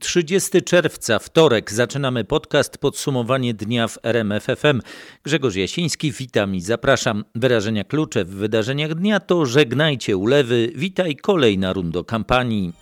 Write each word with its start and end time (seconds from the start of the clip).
30 0.00 0.62
czerwca, 0.62 1.18
wtorek, 1.18 1.72
zaczynamy 1.72 2.24
podcast 2.24 2.78
Podsumowanie 2.78 3.54
dnia 3.54 3.88
w 3.88 3.98
RMFFM. 4.02 4.80
Grzegorz 5.22 5.56
Jasiński, 5.56 6.12
witam 6.12 6.54
i 6.54 6.60
zapraszam. 6.60 7.24
Wyrażenia 7.34 7.84
klucze 7.84 8.24
w 8.24 8.28
wydarzeniach 8.28 8.94
dnia 8.94 9.20
to 9.20 9.46
żegnajcie 9.46 10.16
ulewy, 10.16 10.72
witaj 10.74 11.16
kolejna 11.16 11.72
rundo 11.72 12.04
kampanii. 12.04 12.72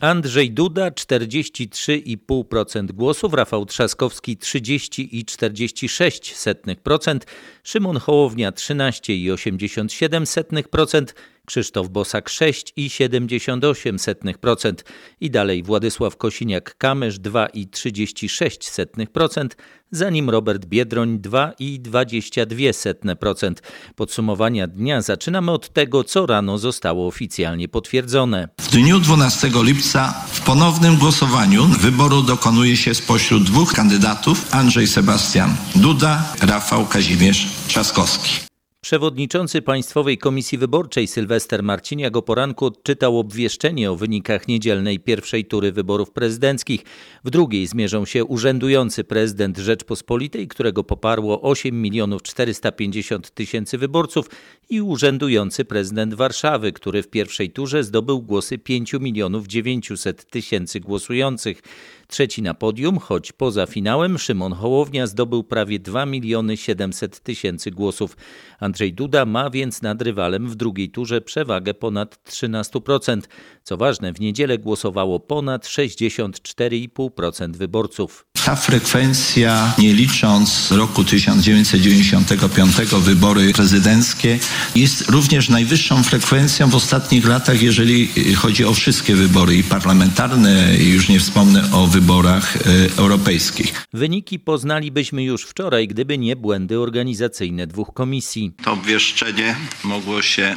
Andrzej 0.00 0.50
Duda 0.50 0.90
43,5% 0.90 2.92
głosów, 2.92 3.34
Rafał 3.34 3.66
Trzaskowski 3.66 4.36
30,46%, 4.36 7.18
Szymon 7.62 7.96
Hołownia 7.96 8.52
13,87%, 8.52 11.14
Krzysztof 11.48 11.88
Bosak 11.88 12.30
6,78% 12.30 14.74
i 15.20 15.30
dalej 15.30 15.62
Władysław 15.62 16.16
Kosiniak-Kamysz 16.16 17.18
2,36%, 17.18 19.48
zanim 19.90 20.30
Robert 20.30 20.66
Biedroń 20.66 21.18
2,22%. 21.18 23.52
Podsumowania 23.96 24.66
dnia 24.66 25.02
zaczynamy 25.02 25.52
od 25.52 25.72
tego, 25.72 26.04
co 26.04 26.26
rano 26.26 26.58
zostało 26.58 27.06
oficjalnie 27.06 27.68
potwierdzone. 27.68 28.48
W 28.60 28.70
dniu 28.70 29.00
12 29.00 29.50
lipca 29.62 30.14
w 30.28 30.40
ponownym 30.40 30.96
głosowaniu 30.96 31.64
wyboru 31.64 32.22
dokonuje 32.22 32.76
się 32.76 32.94
spośród 32.94 33.42
dwóch 33.42 33.72
kandydatów 33.72 34.54
Andrzej 34.54 34.86
Sebastian 34.86 35.56
Duda, 35.74 36.32
Rafał 36.40 36.86
Kazimierz 36.86 37.46
Trzaskowski. 37.68 38.47
Przewodniczący 38.88 39.62
Państwowej 39.62 40.18
Komisji 40.18 40.58
Wyborczej 40.58 41.06
Sylwester 41.06 41.62
Marciniak 41.62 42.16
o 42.16 42.22
poranku 42.22 42.66
odczytał 42.66 43.18
obwieszczenie 43.18 43.90
o 43.90 43.96
wynikach 43.96 44.48
niedzielnej 44.48 45.00
pierwszej 45.00 45.44
tury 45.44 45.72
wyborów 45.72 46.10
prezydenckich. 46.10 46.84
W 47.24 47.30
drugiej 47.30 47.66
zmierzą 47.66 48.04
się 48.04 48.24
urzędujący 48.24 49.04
prezydent 49.04 49.58
Rzeczpospolitej, 49.58 50.48
którego 50.48 50.84
poparło 50.84 51.42
8 51.42 51.82
milionów 51.82 52.22
450 52.22 53.30
tysięcy 53.30 53.78
wyborców 53.78 54.30
i 54.70 54.80
urzędujący 54.80 55.64
prezydent 55.64 56.14
Warszawy, 56.14 56.72
który 56.72 57.02
w 57.02 57.08
pierwszej 57.08 57.50
turze 57.50 57.84
zdobył 57.84 58.22
głosy 58.22 58.58
5 58.58 58.92
milionów 58.92 59.46
900 59.46 60.30
tysięcy 60.30 60.80
głosujących. 60.80 61.62
Trzeci 62.10 62.42
na 62.42 62.54
podium, 62.54 62.98
choć 62.98 63.32
poza 63.32 63.66
finałem, 63.66 64.18
Szymon 64.18 64.52
Hołownia 64.52 65.06
zdobył 65.06 65.44
prawie 65.44 65.78
2 65.78 66.06
miliony 66.06 66.56
700 66.56 67.20
tysięcy 67.20 67.70
głosów. 67.70 68.16
Andrzej 68.60 68.92
Duda 68.92 69.24
ma 69.24 69.50
więc 69.50 69.82
nad 69.82 70.02
rywalem 70.02 70.48
w 70.48 70.54
drugiej 70.54 70.90
turze 70.90 71.20
przewagę 71.20 71.74
ponad 71.74 72.18
13%. 72.30 73.20
Co 73.62 73.76
ważne, 73.76 74.12
w 74.12 74.20
niedzielę 74.20 74.58
głosowało 74.58 75.20
ponad 75.20 75.66
64,5% 75.66 77.56
wyborców. 77.56 78.26
Ta 78.44 78.56
frekwencja, 78.56 79.74
nie 79.78 79.94
licząc 79.94 80.70
roku 80.70 81.04
1995 81.04 82.76
wybory 82.76 83.52
prezydenckie, 83.52 84.38
jest 84.74 85.10
również 85.10 85.48
najwyższą 85.48 86.02
frekwencją 86.02 86.68
w 86.68 86.74
ostatnich 86.74 87.26
latach, 87.26 87.62
jeżeli 87.62 88.08
chodzi 88.34 88.64
o 88.64 88.74
wszystkie 88.74 89.14
wybory 89.14 89.56
i 89.56 89.64
parlamentarne, 89.64 90.76
i 90.76 90.88
już 90.88 91.08
nie 91.08 91.20
wspomnę 91.20 91.72
o 91.72 91.86
wyborach 91.86 91.97
e, 91.98 92.98
europejskich. 92.98 93.86
Wyniki 93.92 94.38
poznalibyśmy 94.38 95.24
już 95.24 95.42
wczoraj, 95.42 95.88
gdyby 95.88 96.18
nie 96.18 96.36
błędy 96.36 96.80
organizacyjne 96.80 97.66
dwóch 97.66 97.94
komisji. 97.94 98.52
To 98.64 98.72
obwieszczenie 98.72 99.56
mogło 99.84 100.22
się 100.22 100.56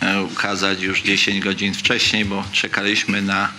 e, 0.00 0.22
ukazać 0.22 0.80
już 0.82 1.02
10 1.02 1.44
godzin 1.44 1.74
wcześniej, 1.74 2.24
bo 2.24 2.44
czekaliśmy 2.52 3.22
na 3.22 3.52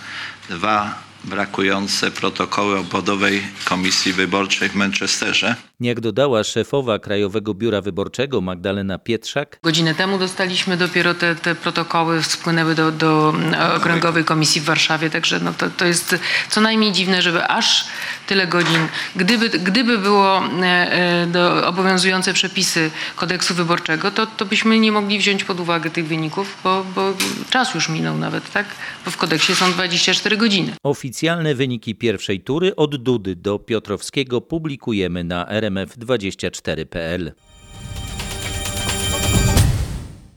dwa 0.50 1.02
brakujące 1.24 2.10
protokoły 2.10 2.78
obwodowej 2.78 3.42
komisji 3.64 4.12
wyborczej 4.12 4.68
w 4.68 4.74
Manchesterze. 4.74 5.56
Jak 5.82 6.00
dodała 6.00 6.44
szefowa 6.44 6.98
Krajowego 6.98 7.54
Biura 7.54 7.80
Wyborczego 7.80 8.40
Magdalena 8.40 8.98
Pietrzak, 8.98 9.58
Godzinę 9.62 9.94
temu 9.94 10.18
dostaliśmy 10.18 10.76
dopiero 10.76 11.14
te, 11.14 11.34
te 11.34 11.54
protokoły, 11.54 12.22
spłynęły 12.22 12.74
do, 12.74 12.92
do 12.92 13.34
Okręgowej 13.76 14.24
Komisji 14.24 14.60
w 14.60 14.64
Warszawie, 14.64 15.10
także 15.10 15.40
no 15.40 15.52
to, 15.58 15.70
to 15.70 15.84
jest 15.84 16.16
co 16.50 16.60
najmniej 16.60 16.92
dziwne, 16.92 17.22
żeby 17.22 17.48
aż 17.48 17.84
tyle 18.26 18.46
godzin, 18.46 18.88
gdyby, 19.16 19.48
gdyby 19.48 19.98
było 19.98 20.38
e, 20.38 20.62
e, 20.62 21.26
do, 21.26 21.66
obowiązujące 21.66 22.32
przepisy 22.32 22.90
kodeksu 23.16 23.54
wyborczego, 23.54 24.10
to, 24.10 24.26
to 24.26 24.44
byśmy 24.44 24.78
nie 24.78 24.92
mogli 24.92 25.18
wziąć 25.18 25.44
pod 25.44 25.60
uwagę 25.60 25.90
tych 25.90 26.06
wyników, 26.06 26.58
bo, 26.64 26.84
bo 26.94 27.14
czas 27.50 27.74
już 27.74 27.88
minął 27.88 28.18
nawet, 28.18 28.52
tak? 28.52 28.66
Bo 29.04 29.10
w 29.10 29.16
kodeksie 29.16 29.54
są 29.54 29.72
24 29.72 30.36
godziny. 30.36 30.72
oficjalne 30.82 31.54
wyniki 31.54 31.94
pierwszej 31.94 32.40
tury 32.40 32.76
od 32.76 32.96
Dudy 32.96 33.36
do 33.36 33.58
Piotrowskiego 33.58 34.40
publikujemy 34.40 35.24
na 35.24 35.46
rmf24.pl. 35.74 37.32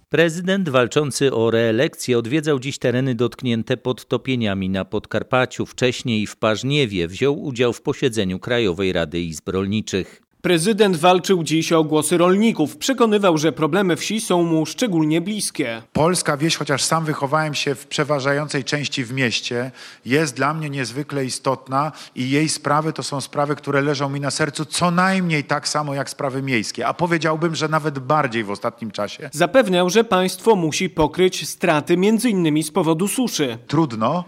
Prezydent 0.10 0.70
walczący 0.70 1.34
o 1.34 1.52
reelekcję 1.52 2.18
odwiedzał 2.18 2.60
dziś 2.60 2.78
tereny 2.78 3.16
dotknięte 3.16 3.78
podtopieniami 3.78 4.70
na 4.70 4.86
Podkarpaciu. 4.86 5.66
Wcześniej 5.66 6.28
w 6.28 6.38
Parzniewie 6.38 7.08
wziął 7.08 7.44
udział 7.44 7.74
w 7.74 7.82
posiedzeniu 7.82 8.40
Krajowej 8.40 8.94
Rady 8.94 9.20
Izb 9.20 9.50
Rolniczych. 9.50 10.25
Prezydent 10.46 10.98
walczył 10.98 11.44
dziś 11.44 11.72
o 11.72 11.84
głosy 11.84 12.18
rolników. 12.18 12.78
Przekonywał, 12.78 13.38
że 13.38 13.52
problemy 13.52 13.96
wsi 13.96 14.22
są 14.22 14.44
mu 14.44 14.66
szczególnie 14.66 15.22
bliskie. 15.22 15.82
Polska 15.94 16.38
wieś, 16.38 16.56
chociaż 16.56 16.84
sam 16.84 17.06
wychowałem 17.06 17.54
się 17.54 17.76
w 17.76 17.88
przeważającej 17.88 18.64
części 18.64 19.04
w 19.04 19.14
mieście, 19.14 19.72
jest 20.06 20.36
dla 20.36 20.54
mnie 20.54 20.70
niezwykle 20.70 21.26
istotna 21.26 21.92
i 22.16 22.30
jej 22.30 22.50
sprawy 22.50 22.94
to 22.94 23.04
są 23.04 23.22
sprawy, 23.22 23.56
które 23.56 23.82
leżą 23.82 24.10
mi 24.10 24.20
na 24.20 24.32
sercu 24.32 24.66
co 24.66 24.92
najmniej 24.92 25.44
tak 25.44 25.68
samo 25.68 25.94
jak 25.94 26.10
sprawy 26.10 26.42
miejskie, 26.42 26.88
a 26.88 26.94
powiedziałbym, 26.94 27.56
że 27.56 27.68
nawet 27.68 28.00
bardziej 28.00 28.44
w 28.44 28.52
ostatnim 28.52 28.92
czasie. 28.92 29.30
Zapewniał, 29.34 29.90
że 29.90 30.04
państwo 30.04 30.56
musi 30.56 30.90
pokryć 30.90 31.50
straty 31.50 31.94
m.in. 31.94 32.64
z 32.64 32.72
powodu 32.72 33.08
suszy. 33.08 33.58
Trudno, 33.68 34.24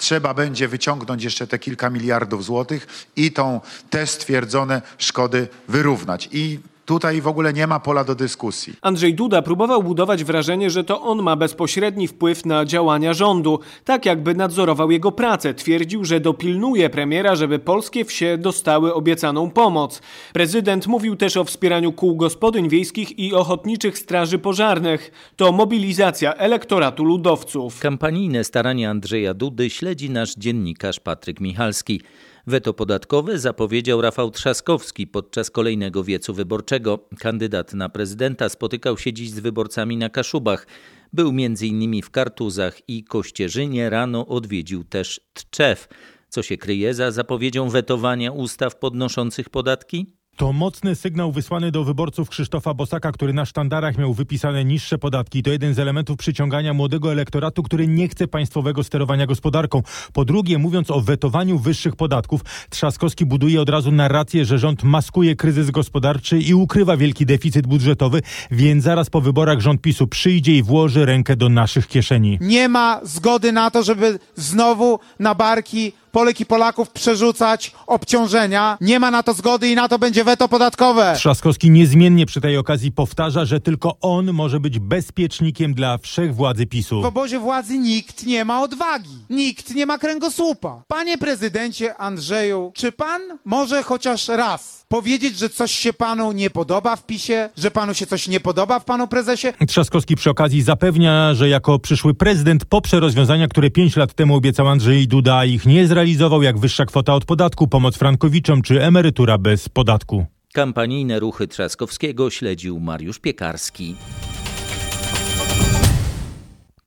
trzeba 0.00 0.34
będzie 0.34 0.68
wyciągnąć 0.68 1.24
jeszcze 1.24 1.46
te 1.46 1.58
kilka 1.58 1.90
miliardów 1.90 2.44
złotych 2.44 3.06
i 3.16 3.32
tą 3.32 3.60
te 3.90 4.06
stwierdzone 4.06 4.82
szkody 4.98 5.48
wyrównać. 5.68 6.28
I 6.32 6.60
tutaj 6.86 7.20
w 7.20 7.26
ogóle 7.26 7.52
nie 7.52 7.66
ma 7.66 7.80
pola 7.80 8.04
do 8.04 8.14
dyskusji. 8.14 8.74
Andrzej 8.82 9.14
Duda 9.14 9.42
próbował 9.42 9.82
budować 9.82 10.24
wrażenie, 10.24 10.70
że 10.70 10.84
to 10.84 11.02
on 11.02 11.22
ma 11.22 11.36
bezpośredni 11.36 12.08
wpływ 12.08 12.46
na 12.46 12.64
działania 12.64 13.14
rządu, 13.14 13.60
tak 13.84 14.06
jakby 14.06 14.34
nadzorował 14.34 14.90
jego 14.90 15.12
pracę. 15.12 15.54
Twierdził, 15.54 16.04
że 16.04 16.20
dopilnuje 16.20 16.90
premiera, 16.90 17.36
żeby 17.36 17.58
polskie 17.58 18.04
wsie 18.04 18.38
dostały 18.38 18.94
obiecaną 18.94 19.50
pomoc. 19.50 20.02
Prezydent 20.32 20.86
mówił 20.86 21.16
też 21.16 21.36
o 21.36 21.44
wspieraniu 21.44 21.92
kół 21.92 22.16
gospodyń 22.16 22.68
wiejskich 22.68 23.18
i 23.18 23.34
ochotniczych 23.34 23.98
straży 23.98 24.38
pożarnych. 24.38 25.10
To 25.36 25.52
mobilizacja 25.52 26.34
elektoratu 26.34 27.04
ludowców. 27.04 27.80
Kampanijne 27.80 28.44
starania 28.44 28.90
Andrzeja 28.90 29.34
Dudy 29.34 29.70
śledzi 29.70 30.10
nasz 30.10 30.34
dziennikarz 30.34 31.00
Patryk 31.00 31.40
Michalski. 31.40 32.00
Weto 32.46 32.74
podatkowe 32.74 33.38
zapowiedział 33.38 34.00
Rafał 34.00 34.30
Trzaskowski 34.30 35.06
podczas 35.06 35.50
kolejnego 35.50 36.04
wiecu 36.04 36.34
wyborczego. 36.34 37.08
Kandydat 37.18 37.74
na 37.74 37.88
prezydenta 37.88 38.48
spotykał 38.48 38.98
się 38.98 39.12
dziś 39.12 39.30
z 39.30 39.40
wyborcami 39.40 39.96
na 39.96 40.08
Kaszubach. 40.08 40.66
Był 41.12 41.28
m.in. 41.28 42.02
w 42.02 42.10
Kartuzach 42.10 42.88
i 42.88 43.04
Kościerzynie, 43.04 43.90
rano 43.90 44.26
odwiedził 44.26 44.84
też 44.84 45.20
Tczew. 45.34 45.88
Co 46.28 46.42
się 46.42 46.56
kryje 46.56 46.94
za 46.94 47.10
zapowiedzią 47.10 47.68
wetowania 47.68 48.32
ustaw 48.32 48.76
podnoszących 48.76 49.48
podatki? 49.50 50.19
To 50.40 50.52
mocny 50.52 50.94
sygnał 50.94 51.32
wysłany 51.32 51.70
do 51.70 51.84
wyborców 51.84 52.28
Krzysztofa 52.28 52.74
Bosaka, 52.74 53.12
który 53.12 53.32
na 53.32 53.44
sztandarach 53.44 53.98
miał 53.98 54.14
wypisane 54.14 54.64
niższe 54.64 54.98
podatki. 54.98 55.42
To 55.42 55.50
jeden 55.50 55.74
z 55.74 55.78
elementów 55.78 56.16
przyciągania 56.16 56.74
młodego 56.74 57.12
elektoratu, 57.12 57.62
który 57.62 57.88
nie 57.88 58.08
chce 58.08 58.28
państwowego 58.28 58.84
sterowania 58.84 59.26
gospodarką. 59.26 59.82
Po 60.12 60.24
drugie, 60.24 60.58
mówiąc 60.58 60.90
o 60.90 61.00
wetowaniu 61.00 61.58
wyższych 61.58 61.96
podatków, 61.96 62.40
Trzaskowski 62.70 63.26
buduje 63.26 63.60
od 63.60 63.68
razu 63.68 63.92
narrację, 63.92 64.44
że 64.44 64.58
rząd 64.58 64.82
maskuje 64.82 65.36
kryzys 65.36 65.70
gospodarczy 65.70 66.38
i 66.38 66.54
ukrywa 66.54 66.96
wielki 66.96 67.26
deficyt 67.26 67.66
budżetowy, 67.66 68.22
więc 68.50 68.84
zaraz 68.84 69.10
po 69.10 69.20
wyborach 69.20 69.60
rząd 69.60 69.82
PiSu 69.82 70.06
przyjdzie 70.06 70.56
i 70.56 70.62
włoży 70.62 71.06
rękę 71.06 71.36
do 71.36 71.48
naszych 71.48 71.88
kieszeni. 71.88 72.38
Nie 72.40 72.68
ma 72.68 73.00
zgody 73.02 73.52
na 73.52 73.70
to, 73.70 73.82
żeby 73.82 74.18
znowu 74.36 74.98
na 75.18 75.34
barki 75.34 75.92
Polek 76.12 76.40
i 76.40 76.46
Polaków 76.46 76.90
przerzucać 76.90 77.72
obciążenia. 77.86 78.78
Nie 78.80 79.00
ma 79.00 79.10
na 79.10 79.22
to 79.22 79.34
zgody 79.34 79.68
i 79.68 79.74
na 79.74 79.88
to 79.88 79.98
będzie 79.98 80.24
weto 80.24 80.48
podatkowe. 80.48 81.14
Trzaskowski 81.16 81.70
niezmiennie 81.70 82.26
przy 82.26 82.40
tej 82.40 82.56
okazji 82.56 82.92
powtarza, 82.92 83.44
że 83.44 83.60
tylko 83.60 83.96
on 84.00 84.32
może 84.32 84.60
być 84.60 84.78
bezpiecznikiem 84.78 85.74
dla 85.74 85.98
wszechwładzy 85.98 86.66
PiSu. 86.66 87.02
W 87.02 87.04
obozie 87.04 87.38
władzy 87.38 87.78
nikt 87.78 88.26
nie 88.26 88.44
ma 88.44 88.62
odwagi. 88.62 89.18
Nikt 89.30 89.74
nie 89.74 89.86
ma 89.86 89.98
kręgosłupa. 89.98 90.82
Panie 90.88 91.18
prezydencie 91.18 91.96
Andrzeju, 91.96 92.72
czy 92.74 92.92
pan 92.92 93.20
może 93.44 93.82
chociaż 93.82 94.28
raz 94.28 94.84
powiedzieć, 94.88 95.38
że 95.38 95.48
coś 95.48 95.72
się 95.72 95.92
panu 95.92 96.32
nie 96.32 96.50
podoba 96.50 96.96
w 96.96 97.06
PiSie, 97.06 97.50
że 97.56 97.70
panu 97.70 97.94
się 97.94 98.06
coś 98.06 98.28
nie 98.28 98.40
podoba 98.40 98.78
w 98.78 98.84
panu 98.84 99.08
prezesie? 99.08 99.46
Trzaskowski 99.68 100.16
przy 100.16 100.30
okazji 100.30 100.62
zapewnia, 100.62 101.34
że 101.34 101.48
jako 101.48 101.78
przyszły 101.78 102.14
prezydent 102.14 102.64
poprze 102.64 103.00
rozwiązania, 103.00 103.48
które 103.48 103.70
pięć 103.70 103.96
lat 103.96 104.14
temu 104.14 104.34
obiecał 104.34 104.68
Andrzej 104.68 105.08
Duda, 105.08 105.36
a 105.36 105.44
ich 105.44 105.66
nie 105.66 105.86
zrealizował, 105.86 105.99
jak 106.42 106.58
wyższa 106.58 106.86
kwota 106.86 107.14
od 107.14 107.24
podatku, 107.24 107.68
pomoc 107.68 107.96
frankowiczom 107.96 108.62
czy 108.62 108.82
emerytura 108.82 109.38
bez 109.38 109.68
podatku. 109.68 110.26
Kampanijne 110.52 111.20
ruchy 111.20 111.48
Trzaskowskiego 111.48 112.30
śledził 112.30 112.80
Mariusz 112.80 113.18
Piekarski. 113.18 113.94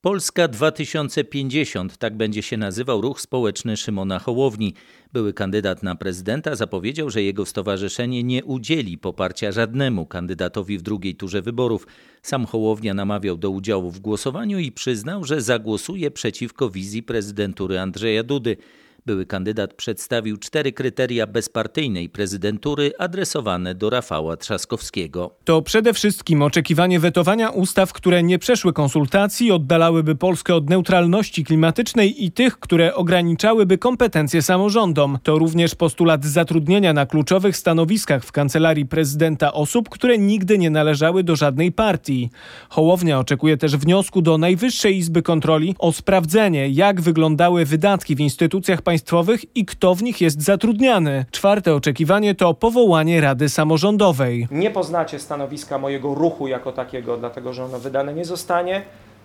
Polska 0.03 0.47
2050, 0.47 1.97
tak 1.97 2.17
będzie 2.17 2.41
się 2.41 2.57
nazywał 2.57 3.01
ruch 3.01 3.21
społeczny 3.21 3.77
Szymona 3.77 4.19
Hołowni. 4.19 4.73
Były 5.13 5.33
kandydat 5.33 5.83
na 5.83 5.95
prezydenta 5.95 6.55
zapowiedział, 6.55 7.09
że 7.09 7.23
jego 7.23 7.45
stowarzyszenie 7.45 8.23
nie 8.23 8.43
udzieli 8.43 8.97
poparcia 8.97 9.51
żadnemu 9.51 10.05
kandydatowi 10.05 10.77
w 10.77 10.81
drugiej 10.81 11.15
turze 11.15 11.41
wyborów. 11.41 11.87
Sam 12.21 12.45
Hołownia 12.45 12.93
namawiał 12.93 13.37
do 13.37 13.49
udziału 13.49 13.91
w 13.91 13.99
głosowaniu 13.99 14.59
i 14.59 14.71
przyznał, 14.71 15.23
że 15.23 15.41
zagłosuje 15.41 16.11
przeciwko 16.11 16.69
wizji 16.69 17.03
prezydentury 17.03 17.79
Andrzeja 17.79 18.23
Dudy. 18.23 18.57
Były 19.05 19.25
kandydat 19.25 19.73
przedstawił 19.73 20.37
cztery 20.37 20.71
kryteria 20.71 21.27
bezpartyjnej 21.27 22.09
prezydentury 22.09 22.91
adresowane 22.99 23.75
do 23.75 23.89
Rafała 23.89 24.37
Trzaskowskiego. 24.37 25.35
To 25.43 25.61
przede 25.61 25.93
wszystkim 25.93 26.41
oczekiwanie 26.41 26.99
wetowania 26.99 27.49
ustaw, 27.49 27.93
które 27.93 28.23
nie 28.23 28.39
przeszły 28.39 28.73
konsultacji, 28.73 29.51
oddalałyby 29.51 30.15
Polskę 30.15 30.55
od 30.55 30.69
neutralności 30.69 31.43
klimatycznej 31.43 32.25
i 32.25 32.31
tych, 32.31 32.59
które 32.59 32.95
ograniczałyby 32.95 33.77
kompetencje 33.77 34.41
samorządom. 34.41 35.17
To 35.23 35.39
również 35.39 35.75
postulat 35.75 36.25
zatrudnienia 36.25 36.93
na 36.93 37.05
kluczowych 37.05 37.57
stanowiskach 37.57 38.23
w 38.23 38.31
kancelarii 38.31 38.85
prezydenta 38.85 39.53
osób, 39.53 39.89
które 39.89 40.17
nigdy 40.17 40.57
nie 40.57 40.69
należały 40.69 41.23
do 41.23 41.35
żadnej 41.35 41.71
partii. 41.71 42.29
Hołownia 42.69 43.19
oczekuje 43.19 43.57
też 43.57 43.77
wniosku 43.77 44.21
do 44.21 44.37
Najwyższej 44.37 44.97
Izby 44.97 45.21
Kontroli 45.21 45.75
o 45.79 45.91
sprawdzenie, 45.91 46.69
jak 46.69 47.01
wyglądały 47.01 47.65
wydatki 47.65 48.15
w 48.15 48.19
instytucjach 48.19 48.81
państwowych 48.81 48.92
państwowych 48.93 49.57
i 49.57 49.65
kto 49.65 49.95
w 49.95 50.03
nich 50.03 50.21
jest 50.21 50.41
zatrudniany. 50.41 51.25
Czwarte 51.31 51.75
oczekiwanie 51.75 52.35
to 52.35 52.53
powołanie 52.53 53.21
Rady 53.21 53.49
Samorządowej. 53.49 54.47
Nie 54.51 54.71
poznacie 54.71 55.19
stanowiska 55.19 55.77
mojego 55.77 56.15
ruchu 56.15 56.47
jako 56.47 56.71
takiego, 56.71 57.17
dlatego 57.17 57.53
że 57.53 57.65
ono 57.65 57.79
wydane 57.79 58.13
nie 58.13 58.25
zostanie. 58.25 58.81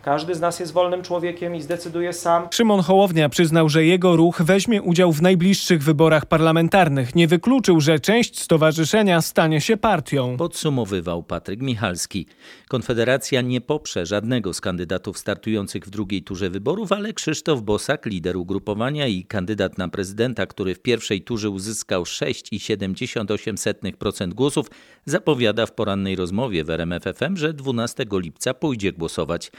Każdy 0.08 0.34
z 0.34 0.40
nas 0.40 0.60
jest 0.60 0.72
wolnym 0.72 1.02
człowiekiem 1.02 1.56
i 1.56 1.62
zdecyduje 1.62 2.12
sam. 2.12 2.48
Szymon 2.50 2.80
Hołownia 2.80 3.28
przyznał, 3.28 3.68
że 3.68 3.84
jego 3.84 4.16
ruch 4.16 4.42
weźmie 4.42 4.82
udział 4.82 5.12
w 5.12 5.22
najbliższych 5.22 5.82
wyborach 5.82 6.26
parlamentarnych. 6.26 7.14
Nie 7.14 7.28
wykluczył, 7.28 7.80
że 7.80 8.00
część 8.00 8.40
stowarzyszenia 8.40 9.22
stanie 9.22 9.60
się 9.60 9.76
partią. 9.76 10.36
Podsumowywał 10.36 11.22
Patryk 11.22 11.60
Michalski. 11.60 12.26
Konfederacja 12.68 13.40
nie 13.40 13.60
poprze 13.60 14.06
żadnego 14.06 14.54
z 14.54 14.60
kandydatów 14.60 15.18
startujących 15.18 15.84
w 15.84 15.90
drugiej 15.90 16.22
turze 16.22 16.50
wyborów, 16.50 16.92
ale 16.92 17.12
Krzysztof 17.12 17.62
Bosak, 17.62 18.06
lider 18.06 18.36
ugrupowania 18.36 19.06
i 19.06 19.24
kandydat 19.24 19.78
na 19.78 19.88
prezydenta, 19.88 20.46
który 20.46 20.74
w 20.74 20.80
pierwszej 20.80 21.22
turze 21.22 21.50
uzyskał 21.50 22.02
6,78% 22.02 24.32
głosów, 24.32 24.70
zapowiada 25.04 25.66
w 25.66 25.72
porannej 25.72 26.16
rozmowie 26.16 26.64
w 26.64 26.70
RMFFM, 26.70 27.36
że 27.36 27.52
12 27.52 28.06
lipca 28.12 28.54
pójdzie 28.54 28.92
głosować. 28.92 29.50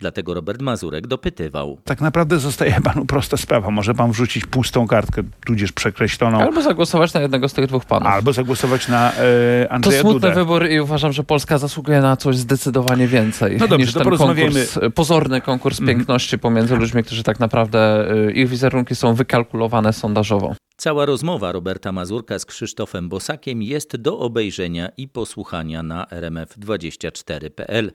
Dlatego 0.00 0.34
Robert 0.34 0.62
Mazurek 0.62 1.06
dopytywał. 1.06 1.78
Tak 1.84 2.00
naprawdę 2.00 2.38
zostaje 2.38 2.80
panu 2.84 3.04
prosta 3.06 3.36
sprawa. 3.36 3.70
Może 3.70 3.94
pan 3.94 4.12
wrzucić 4.12 4.46
pustą 4.46 4.86
kartkę, 4.86 5.22
tudzież 5.46 5.72
przekreśloną. 5.72 6.38
Albo 6.40 6.62
zagłosować 6.62 7.14
na 7.14 7.20
jednego 7.20 7.48
z 7.48 7.52
tych 7.52 7.66
dwóch 7.66 7.84
panów. 7.84 8.08
Albo 8.08 8.32
zagłosować 8.32 8.88
na 8.88 9.12
e, 9.12 9.72
Andrzeja 9.72 10.02
To 10.02 10.08
smutny 10.10 10.20
Dudę. 10.28 10.34
wybór 10.34 10.66
i 10.70 10.80
uważam, 10.80 11.12
że 11.12 11.24
Polska 11.24 11.58
zasługuje 11.58 12.00
na 12.00 12.16
coś 12.16 12.36
zdecydowanie 12.36 13.06
więcej 13.08 13.56
No 13.56 13.68
dobrze, 13.68 13.76
niż 13.86 13.92
to 13.94 14.00
ten 14.04 14.16
konkurs, 14.16 14.78
pozorny 14.94 15.40
konkurs 15.40 15.80
Mhm. 15.80 15.98
piękności 15.98 16.38
pomiędzy 16.38 16.76
ludźmi, 16.76 17.04
którzy 17.04 17.22
tak 17.22 17.40
naprawdę 17.40 18.10
y, 18.28 18.32
ich 18.32 18.48
wizerunki 18.48 18.94
są 18.94 19.14
wykalkulowane 19.14 19.92
sondażowo. 19.92 20.54
Cała 20.76 21.06
rozmowa 21.06 21.52
Roberta 21.52 21.92
Mazurka 21.92 22.38
z 22.38 22.46
Krzysztofem 22.46 23.08
Bosakiem 23.08 23.62
jest 23.62 23.96
do 23.96 24.18
obejrzenia 24.18 24.88
i 24.96 25.08
posłuchania 25.08 25.82
na 25.82 26.04
rmf24.pl. 26.04 27.92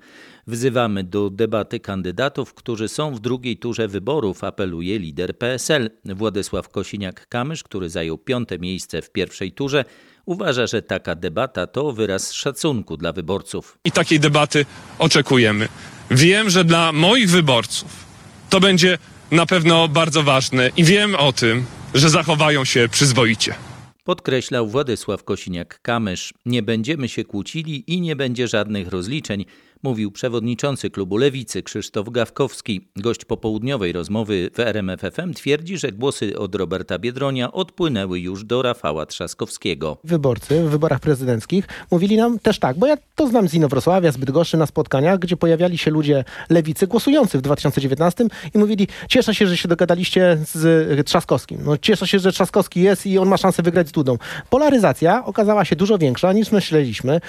Wzywamy 0.47 1.03
do 1.03 1.29
debaty 1.29 1.79
kandydatów, 1.79 2.53
którzy 2.53 2.87
są 2.87 3.15
w 3.15 3.19
drugiej 3.19 3.57
turze 3.57 3.87
wyborów, 3.87 4.43
apeluje 4.43 4.99
lider 4.99 5.37
PSL. 5.37 5.89
Władysław 6.05 6.69
Kosiniak-Kamysz, 6.69 7.63
który 7.63 7.89
zajął 7.89 8.17
piąte 8.17 8.59
miejsce 8.59 9.01
w 9.01 9.11
pierwszej 9.11 9.51
turze, 9.51 9.85
uważa, 10.25 10.67
że 10.67 10.81
taka 10.81 11.15
debata 11.15 11.67
to 11.67 11.91
wyraz 11.91 12.33
szacunku 12.33 12.97
dla 12.97 13.13
wyborców. 13.13 13.77
I 13.85 13.91
takiej 13.91 14.19
debaty 14.19 14.65
oczekujemy. 14.99 15.67
Wiem, 16.11 16.49
że 16.49 16.63
dla 16.63 16.91
moich 16.91 17.29
wyborców 17.29 18.05
to 18.49 18.59
będzie 18.59 18.97
na 19.31 19.45
pewno 19.45 19.87
bardzo 19.87 20.23
ważne 20.23 20.69
i 20.77 20.83
wiem 20.83 21.15
o 21.15 21.33
tym, 21.33 21.65
że 21.93 22.09
zachowają 22.09 22.65
się 22.65 22.89
przyzwoicie. 22.91 23.55
Podkreślał 24.03 24.67
Władysław 24.67 25.23
Kosiniak-Kamysz. 25.23 26.33
Nie 26.45 26.63
będziemy 26.63 27.09
się 27.09 27.23
kłócili 27.25 27.93
i 27.93 28.01
nie 28.01 28.15
będzie 28.15 28.47
żadnych 28.47 28.87
rozliczeń, 28.87 29.45
mówił 29.83 30.11
przewodniczący 30.11 30.89
klubu 30.89 31.17
Lewicy 31.17 31.63
Krzysztof 31.63 32.09
Gawkowski. 32.09 32.89
Gość 32.95 33.25
popołudniowej 33.25 33.91
rozmowy 33.91 34.49
w 34.53 34.59
RMFFM 34.59 35.33
twierdzi, 35.33 35.77
że 35.77 35.91
głosy 35.91 36.39
od 36.39 36.55
Roberta 36.55 36.99
Biedronia 36.99 37.51
odpłynęły 37.51 38.19
już 38.19 38.43
do 38.43 38.61
Rafała 38.61 39.05
Trzaskowskiego. 39.05 39.97
Wyborcy 40.03 40.63
w 40.63 40.69
wyborach 40.69 40.99
prezydenckich 40.99 41.67
mówili 41.91 42.17
nam 42.17 42.39
też 42.39 42.59
tak, 42.59 42.77
bo 42.77 42.87
ja 42.87 42.97
to 43.15 43.27
znam 43.27 43.47
z 43.47 43.53
Inowrocławia, 43.53 44.11
z 44.11 44.17
Bydgoszczy 44.17 44.57
na 44.57 44.65
spotkaniach, 44.65 45.19
gdzie 45.19 45.37
pojawiali 45.37 45.77
się 45.77 45.91
ludzie 45.91 46.23
lewicy 46.49 46.87
głosujący 46.87 47.37
w 47.37 47.41
2019 47.41 48.25
i 48.55 48.57
mówili, 48.57 48.87
cieszę 49.09 49.35
się, 49.35 49.47
że 49.47 49.57
się 49.57 49.67
dogadaliście 49.67 50.37
z 50.53 51.07
Trzaskowskim. 51.07 51.59
No, 51.65 51.77
cieszę 51.77 52.07
się, 52.07 52.19
że 52.19 52.31
Trzaskowski 52.31 52.81
jest 52.81 53.05
i 53.05 53.17
on 53.17 53.27
ma 53.27 53.37
szansę 53.37 53.63
wygrać 53.63 53.87
z 53.87 53.91
Dudą. 53.91 54.17
Polaryzacja 54.49 55.25
okazała 55.25 55.65
się 55.65 55.75
dużo 55.75 55.97
większa 55.97 56.33
niż 56.33 56.51
myśleliśmy. 56.51 57.21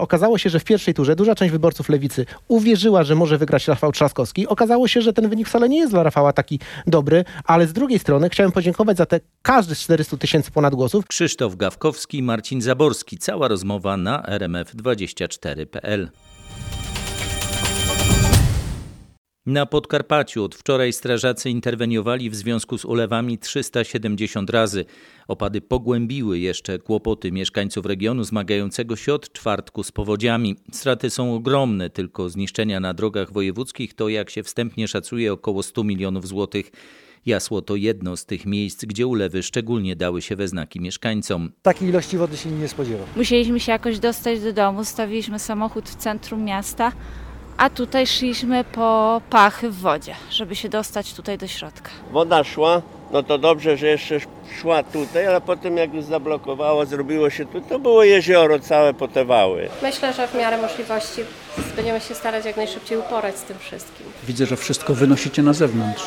Okazało 0.00 0.38
się, 0.38 0.50
że 0.50 0.60
w 0.60 0.64
pierwszej 0.64 0.94
turze 0.94 1.16
duża 1.16 1.34
część 1.34 1.52
wyborców 1.52 1.81
lewicy 1.88 2.26
uwierzyła, 2.48 3.04
że 3.04 3.14
może 3.14 3.38
wygrać 3.38 3.68
Rafał 3.68 3.92
Trzaskowski. 3.92 4.46
Okazało 4.46 4.88
się, 4.88 5.02
że 5.02 5.12
ten 5.12 5.28
wynik 5.28 5.48
wcale 5.48 5.68
nie 5.68 5.78
jest 5.78 5.92
dla 5.92 6.02
Rafała 6.02 6.32
taki 6.32 6.60
dobry, 6.86 7.24
ale 7.44 7.66
z 7.66 7.72
drugiej 7.72 7.98
strony 7.98 8.28
chciałem 8.30 8.52
podziękować 8.52 8.96
za 8.96 9.06
te 9.06 9.20
każdy 9.42 9.74
z 9.74 9.80
400 9.80 10.16
tysięcy 10.16 10.50
ponad 10.50 10.74
głosów. 10.74 11.06
Krzysztof 11.06 11.56
Gawkowski, 11.56 12.22
Marcin 12.22 12.62
Zaborski. 12.62 13.18
Cała 13.18 13.48
rozmowa 13.48 13.96
na 13.96 14.22
rmf24.pl. 14.22 16.10
Na 19.46 19.66
Podkarpaciu 19.66 20.44
od 20.44 20.54
wczoraj 20.54 20.92
strażacy 20.92 21.50
interweniowali 21.50 22.30
w 22.30 22.34
związku 22.34 22.78
z 22.78 22.84
ulewami 22.84 23.38
370 23.38 24.50
razy. 24.50 24.84
Opady 25.28 25.60
pogłębiły 25.60 26.38
jeszcze 26.38 26.78
kłopoty 26.78 27.32
mieszkańców 27.32 27.86
regionu 27.86 28.24
zmagającego 28.24 28.96
się 28.96 29.14
od 29.14 29.32
czwartku 29.32 29.82
z 29.82 29.92
powodziami. 29.92 30.56
Straty 30.72 31.10
są 31.10 31.34
ogromne, 31.34 31.90
tylko 31.90 32.28
zniszczenia 32.28 32.80
na 32.80 32.94
drogach 32.94 33.32
wojewódzkich 33.32 33.94
to 33.94 34.08
jak 34.08 34.30
się 34.30 34.42
wstępnie 34.42 34.88
szacuje 34.88 35.32
około 35.32 35.62
100 35.62 35.84
milionów 35.84 36.28
złotych. 36.28 36.70
Jasło 37.26 37.62
to 37.62 37.76
jedno 37.76 38.16
z 38.16 38.26
tych 38.26 38.46
miejsc, 38.46 38.84
gdzie 38.84 39.06
ulewy 39.06 39.42
szczególnie 39.42 39.96
dały 39.96 40.22
się 40.22 40.36
we 40.36 40.48
znaki 40.48 40.80
mieszkańcom. 40.80 41.52
Takiej 41.62 41.88
ilości 41.88 42.16
wody 42.16 42.36
się 42.36 42.50
nie 42.50 42.68
spodziewał. 42.68 43.06
Musieliśmy 43.16 43.60
się 43.60 43.72
jakoś 43.72 43.98
dostać 43.98 44.40
do 44.40 44.52
domu, 44.52 44.84
stawiliśmy 44.84 45.38
samochód 45.38 45.88
w 45.88 45.96
centrum 45.96 46.44
miasta, 46.44 46.92
a 47.62 47.70
tutaj 47.70 48.06
szliśmy 48.06 48.64
po 48.64 49.20
pachy 49.30 49.70
w 49.70 49.80
wodzie, 49.80 50.14
żeby 50.30 50.56
się 50.56 50.68
dostać 50.68 51.14
tutaj 51.14 51.38
do 51.38 51.46
środka. 51.46 51.90
Woda 52.12 52.44
szła, 52.44 52.82
no 53.10 53.22
to 53.22 53.38
dobrze, 53.38 53.76
że 53.76 53.86
jeszcze 53.86 54.18
szła 54.60 54.82
tutaj, 54.82 55.26
ale 55.26 55.40
potem 55.40 55.76
jak 55.76 55.94
już 55.94 56.04
zablokowało, 56.04 56.86
zrobiło 56.86 57.30
się 57.30 57.46
tu, 57.46 57.60
to 57.60 57.78
było 57.78 58.04
jezioro 58.04 58.58
całe 58.58 58.94
potewały. 58.94 59.68
Myślę, 59.82 60.12
że 60.12 60.28
w 60.28 60.34
miarę 60.34 60.62
możliwości 60.62 61.20
będziemy 61.76 62.00
się 62.00 62.14
starać 62.14 62.44
jak 62.44 62.56
najszybciej 62.56 62.98
uporać 62.98 63.36
z 63.36 63.42
tym 63.42 63.58
wszystkim. 63.58 64.06
Widzę, 64.26 64.46
że 64.46 64.56
wszystko 64.56 64.94
wynosicie 64.94 65.42
na 65.42 65.52
zewnątrz. 65.52 66.04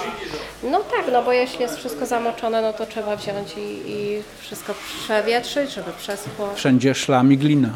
No 0.63 0.79
tak, 0.79 1.05
no 1.11 1.23
bo 1.23 1.33
jeśli 1.33 1.61
jest 1.61 1.77
wszystko 1.77 2.05
zamoczone, 2.05 2.61
no 2.61 2.73
to 2.73 2.85
trzeba 2.85 3.15
wziąć 3.15 3.57
i, 3.57 3.91
i 3.91 4.23
wszystko 4.39 4.73
przewietrzyć, 5.03 5.71
żeby 5.73 5.91
przeschło. 5.99 6.53
Wszędzie 6.55 6.95
szlam 6.95 7.33
i 7.33 7.37
glina. 7.37 7.69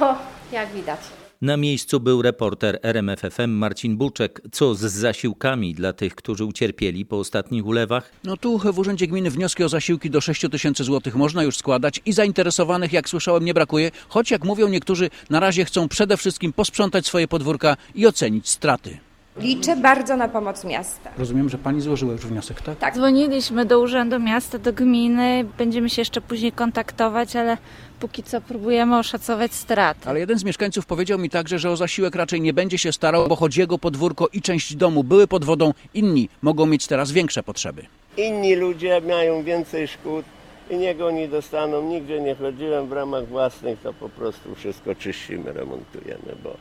No, 0.00 0.14
jak 0.52 0.72
widać. 0.72 1.00
Na 1.42 1.56
miejscu 1.56 2.00
był 2.00 2.22
reporter 2.22 2.78
RMFFM 2.82 3.50
Marcin 3.50 3.96
Buczek. 3.96 4.40
Co 4.52 4.74
z 4.74 4.80
zasiłkami 4.80 5.74
dla 5.74 5.92
tych, 5.92 6.14
którzy 6.14 6.44
ucierpieli 6.44 7.06
po 7.06 7.18
ostatnich 7.18 7.66
ulewach? 7.66 8.10
No 8.24 8.36
tu 8.36 8.58
w 8.58 8.78
Urzędzie 8.78 9.06
Gminy 9.06 9.30
wnioski 9.30 9.64
o 9.64 9.68
zasiłki 9.68 10.10
do 10.10 10.20
6 10.20 10.46
tysięcy 10.50 10.84
złotych 10.84 11.16
można 11.16 11.42
już 11.42 11.56
składać 11.56 12.00
i 12.06 12.12
zainteresowanych, 12.12 12.92
jak 12.92 13.08
słyszałem, 13.08 13.44
nie 13.44 13.54
brakuje, 13.54 13.90
choć 14.08 14.30
jak 14.30 14.44
mówią 14.44 14.68
niektórzy, 14.68 15.10
na 15.30 15.40
razie 15.40 15.64
chcą 15.64 15.88
przede 15.88 16.16
wszystkim 16.16 16.52
posprzątać 16.52 17.06
swoje 17.06 17.28
podwórka 17.28 17.76
i 17.94 18.06
ocenić 18.06 18.48
straty. 18.48 18.98
Liczę 19.36 19.76
bardzo 19.76 20.16
na 20.16 20.28
pomoc 20.28 20.64
miasta. 20.64 21.10
Rozumiem, 21.18 21.48
że 21.48 21.58
pani 21.58 21.80
złożyła 21.80 22.12
już 22.12 22.26
wniosek, 22.26 22.60
tak? 22.60 22.78
Tak. 22.78 22.94
Dzwoniliśmy 22.94 23.64
do 23.64 23.80
Urzędu 23.80 24.20
Miasta, 24.20 24.58
do 24.58 24.72
gminy. 24.72 25.44
Będziemy 25.58 25.90
się 25.90 26.00
jeszcze 26.00 26.20
później 26.20 26.52
kontaktować, 26.52 27.36
ale 27.36 27.56
póki 28.02 28.22
co 28.22 28.40
próbujemy 28.40 28.98
oszacować 28.98 29.54
straty. 29.54 30.08
Ale 30.08 30.20
jeden 30.20 30.38
z 30.38 30.44
mieszkańców 30.44 30.86
powiedział 30.86 31.18
mi 31.18 31.30
także, 31.30 31.58
że 31.58 31.70
o 31.70 31.76
zasiłek 31.76 32.14
raczej 32.14 32.40
nie 32.40 32.52
będzie 32.52 32.78
się 32.78 32.92
starał, 32.92 33.28
bo 33.28 33.36
choć 33.36 33.56
jego 33.56 33.78
podwórko 33.78 34.28
i 34.32 34.42
część 34.42 34.76
domu 34.76 35.04
były 35.04 35.26
pod 35.26 35.44
wodą, 35.44 35.72
inni 35.94 36.28
mogą 36.42 36.66
mieć 36.66 36.86
teraz 36.86 37.12
większe 37.12 37.42
potrzeby. 37.42 37.86
Inni 38.16 38.54
ludzie 38.54 39.00
mają 39.00 39.42
więcej 39.42 39.88
szkód 39.88 40.24
i 40.70 40.76
niego 40.76 41.10
nie 41.10 41.28
dostaną. 41.28 41.82
Nigdzie 41.88 42.20
nie 42.20 42.34
chodziłem 42.34 42.88
w 42.88 42.92
ramach 42.92 43.26
własnych, 43.28 43.80
to 43.80 43.92
po 43.92 44.08
prostu 44.08 44.54
wszystko 44.54 44.94
czyścimy, 44.94 45.52
remontujemy, 45.52 46.36
bo 46.42 46.56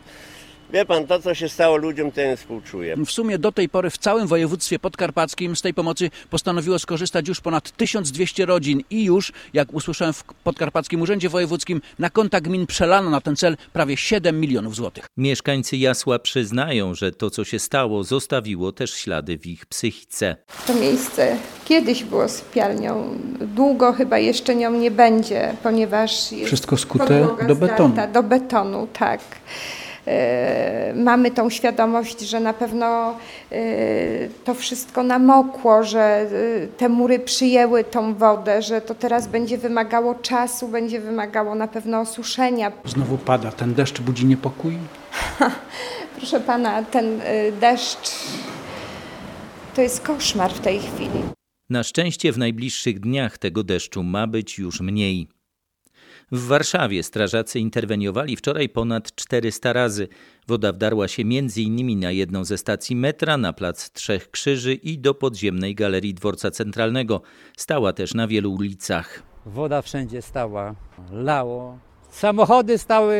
wie 0.74 0.86
pan, 0.86 1.08
to 1.08 1.20
co 1.20 1.34
się 1.36 1.50
stało 1.50 1.78
ludziom, 1.78 2.12
to 2.12 2.22
nie 2.22 2.38
współczuję. 2.38 2.96
W 3.06 3.12
sumie 3.12 3.38
do 3.38 3.52
tej 3.52 3.70
pory 3.70 3.90
w 3.90 3.98
całym 3.98 4.28
województwie 4.28 4.80
podkarpackim 4.80 5.56
z 5.56 5.62
tej 5.62 5.74
pomocy 5.74 6.10
postanowiło 6.30 6.80
skorzystać 6.80 7.28
już 7.28 7.42
ponad 7.42 7.72
1200 7.72 8.46
rodzin 8.46 8.82
i 8.90 9.04
już, 9.04 9.32
jak 9.54 9.74
usłyszałem 9.74 10.14
w 10.14 10.24
Podkarpackim 10.24 11.02
Urzędzie 11.02 11.30
Wojewódzkim, 11.30 11.82
na 12.00 12.10
konta 12.10 12.42
gmin 12.42 12.68
przelano 12.68 13.10
na 13.10 13.22
ten 13.22 13.36
cel 13.36 13.58
prawie 13.74 13.98
7 13.98 14.40
milionów 14.40 14.76
złotych. 14.76 15.06
Mieszkańcy 15.18 15.78
Jasła 15.78 16.20
przyznają, 16.20 16.96
że 16.96 17.12
to, 17.12 17.30
co 17.30 17.44
się 17.44 17.60
stało, 17.60 18.04
zostawiło 18.04 18.72
też 18.72 18.94
ślady 18.94 19.38
w 19.38 19.46
ich 19.46 19.66
psychice. 19.66 20.36
To 20.68 20.74
miejsce 20.74 21.38
kiedyś 21.66 22.04
było 22.04 22.30
sypialnią. 22.30 23.18
Długo 23.40 23.94
chyba 23.94 24.18
jeszcze 24.20 24.56
nią 24.56 24.72
nie 24.72 24.92
będzie, 24.92 25.56
ponieważ 25.64 26.30
Wszystko 26.46 26.78
skute 26.78 27.28
do 27.48 27.56
betonu. 27.56 27.94
zdarta, 27.94 28.14
Do 28.14 28.24
betonu, 28.24 28.88
tak. 28.94 29.20
E, 30.08 30.94
Mamy 30.96 31.32
tą 31.32 31.50
świadomość, 31.50 32.20
że 32.20 32.40
na 32.40 32.54
pewno 32.54 33.18
e, 33.52 33.56
to 34.44 34.54
wszystko 34.54 35.04
namokło, 35.04 35.84
że 35.84 36.00
e, 36.02 36.28
te 36.68 36.90
mury 36.90 37.20
przyjęły 37.20 37.84
tą 37.84 38.16
wodę, 38.16 38.62
że 38.62 38.82
to 38.82 38.96
teraz 38.96 39.28
będzie 39.28 39.58
wymagało 39.58 40.16
czasu, 40.16 40.68
będzie 40.68 41.00
wymagało 41.00 41.56
na 41.56 41.68
pewno 41.68 42.00
osuszenia. 42.00 42.72
Znowu 42.86 43.18
pada, 43.18 43.52
ten 43.52 43.74
deszcz 43.74 44.02
budzi 44.02 44.26
niepokój. 44.26 44.78
Proszę 46.18 46.40
pana, 46.40 46.84
ten 46.84 47.22
deszcz 47.60 48.12
to 49.76 49.82
jest 49.82 50.02
koszmar 50.02 50.52
w 50.54 50.60
tej 50.60 50.80
chwili. 50.80 51.24
Na 51.70 51.84
szczęście 51.84 52.32
w 52.32 52.38
najbliższych 52.38 53.00
dniach 53.00 53.38
tego 53.38 53.64
deszczu 53.64 54.04
ma 54.04 54.28
być 54.28 54.60
już 54.60 54.82
mniej. 54.82 55.28
W 56.34 56.48
Warszawie 56.48 57.04
strażacy 57.04 57.60
interweniowali 57.60 58.36
wczoraj 58.36 58.70
ponad 58.70 59.16
400 59.16 59.74
razy. 59.74 60.08
Woda 60.48 60.74
wdarła 60.74 61.08
się 61.08 61.24
m.in. 61.24 62.00
na 62.00 62.12
jedną 62.12 62.46
ze 62.46 62.58
stacji 62.58 62.96
metra, 62.96 63.38
na 63.38 63.54
plac 63.54 63.92
Trzech 63.92 64.32
Krzyży 64.32 64.74
i 64.74 65.00
do 65.00 65.14
podziemnej 65.14 65.76
galerii 65.76 66.14
dworca 66.14 66.52
centralnego. 66.52 67.22
Stała 67.58 67.94
też 67.94 68.14
na 68.14 68.28
wielu 68.28 68.54
ulicach. 68.54 69.24
Woda 69.46 69.82
wszędzie 69.82 70.22
stała, 70.22 70.76
lało. 71.12 71.78
Samochody 72.10 72.78
stały 72.78 73.16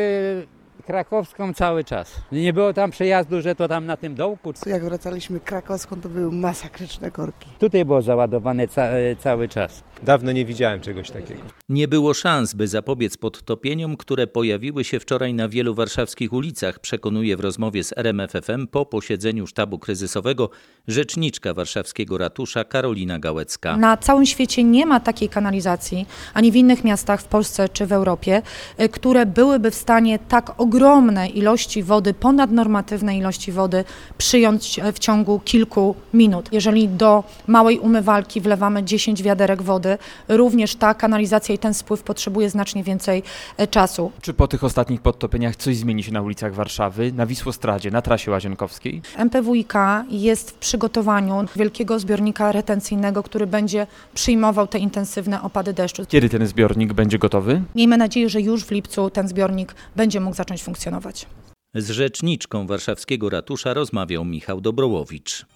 krakowską 0.86 1.54
cały 1.54 1.84
czas. 1.84 2.22
Nie 2.32 2.52
było 2.52 2.72
tam 2.72 2.90
przejazdu, 2.90 3.40
że 3.40 3.54
to 3.54 3.68
tam 3.68 3.86
na 3.86 3.96
tym 3.96 4.14
dołku. 4.14 4.52
Jak 4.66 4.84
wracaliśmy 4.84 5.40
krakowską, 5.40 6.00
to 6.00 6.08
były 6.08 6.32
masakryczne 6.32 7.10
korki. 7.10 7.48
Tutaj 7.58 7.84
było 7.84 8.02
załadowane 8.02 8.68
ca 8.68 8.88
cały 9.18 9.48
czas. 9.48 9.84
Dawno 10.02 10.32
nie 10.32 10.44
widziałem 10.44 10.80
czegoś 10.80 11.10
takiego. 11.10 11.40
Nie 11.68 11.88
było 11.88 12.14
szans, 12.14 12.54
by 12.54 12.68
zapobiec 12.68 13.16
podtopieniom, 13.16 13.96
które 13.96 14.26
pojawiły 14.26 14.84
się 14.84 15.00
wczoraj 15.00 15.34
na 15.34 15.48
wielu 15.48 15.74
warszawskich 15.74 16.32
ulicach, 16.32 16.78
przekonuje 16.78 17.36
w 17.36 17.40
rozmowie 17.40 17.84
z 17.84 17.92
RMFFM 17.96 18.66
po 18.66 18.86
posiedzeniu 18.86 19.46
sztabu 19.46 19.78
kryzysowego 19.78 20.50
rzeczniczka 20.88 21.54
warszawskiego 21.54 22.18
ratusza 22.18 22.64
Karolina 22.64 23.18
Gałecka. 23.18 23.76
Na 23.76 23.96
całym 23.96 24.26
świecie 24.26 24.64
nie 24.64 24.86
ma 24.86 25.00
takiej 25.00 25.28
kanalizacji, 25.28 26.06
ani 26.34 26.52
w 26.52 26.56
innych 26.56 26.84
miastach 26.84 27.20
w 27.20 27.24
Polsce 27.24 27.68
czy 27.68 27.86
w 27.86 27.92
Europie, 27.92 28.42
y, 28.80 28.88
które 28.88 29.26
byłyby 29.26 29.70
w 29.70 29.74
stanie 29.74 30.18
tak 30.18 30.60
ogromne 30.60 31.28
ilości 31.28 31.82
wody, 31.82 32.14
ponadnormatywne 32.14 33.18
ilości 33.18 33.52
wody 33.52 33.84
przyjąć 34.18 34.78
e, 34.78 34.92
w 34.92 34.98
ciągu 34.98 35.40
kilku 35.44 35.94
minut. 36.14 36.48
Jeżeli 36.52 36.88
do 36.88 37.24
małej 37.46 37.78
umywalki 37.78 38.40
wlewamy 38.40 38.84
10 38.84 39.22
wiaderek 39.22 39.62
wody, 39.62 39.91
również 40.28 40.76
ta 40.76 40.94
kanalizacja 40.94 41.54
i 41.54 41.58
ten 41.58 41.74
spływ 41.74 42.02
potrzebuje 42.02 42.50
znacznie 42.50 42.84
więcej 42.84 43.22
e, 43.56 43.66
czasu. 43.66 44.12
Czy 44.20 44.34
po 44.34 44.48
tych 44.48 44.64
ostatnich 44.64 45.00
podtopieniach 45.00 45.56
coś 45.56 45.76
zmieni 45.76 46.02
się 46.02 46.12
na 46.12 46.22
ulicach 46.22 46.54
Warszawy, 46.54 47.12
na 47.12 47.26
Wisłostradzie, 47.26 47.90
na 47.90 48.02
trasie 48.02 48.30
łazienkowskiej? 48.30 49.02
MPWiK 49.16 49.74
jest 50.10 50.50
w 50.50 50.54
przygotowaniu 50.54 51.46
wielkiego 51.56 51.98
zbiornika 51.98 52.52
retencyjnego, 52.52 53.22
który 53.22 53.46
będzie 53.46 53.86
przyjmował 54.14 54.66
te 54.66 54.78
intensywne 54.78 55.42
opady 55.42 55.72
deszczu. 55.72 56.06
Kiedy 56.08 56.28
ten 56.28 56.46
zbiornik 56.46 56.92
będzie 56.92 57.18
gotowy? 57.18 57.62
Miejmy 57.74 57.96
nadzieję, 57.96 58.28
że 58.28 58.40
już 58.40 58.64
w 58.64 58.70
lipcu 58.70 59.10
ten 59.10 59.28
zbiornik 59.28 59.74
będzie 59.96 60.20
mógł 60.20 60.36
zacząć 60.36 60.62
funkcjonować. 60.62 61.26
Z 61.74 61.90
rzeczniczką 61.90 62.66
warszawskiego 62.66 63.30
ratusza 63.30 63.74
rozmawiał 63.74 64.24
Michał 64.24 64.60
Dobrołowicz. 64.60 65.46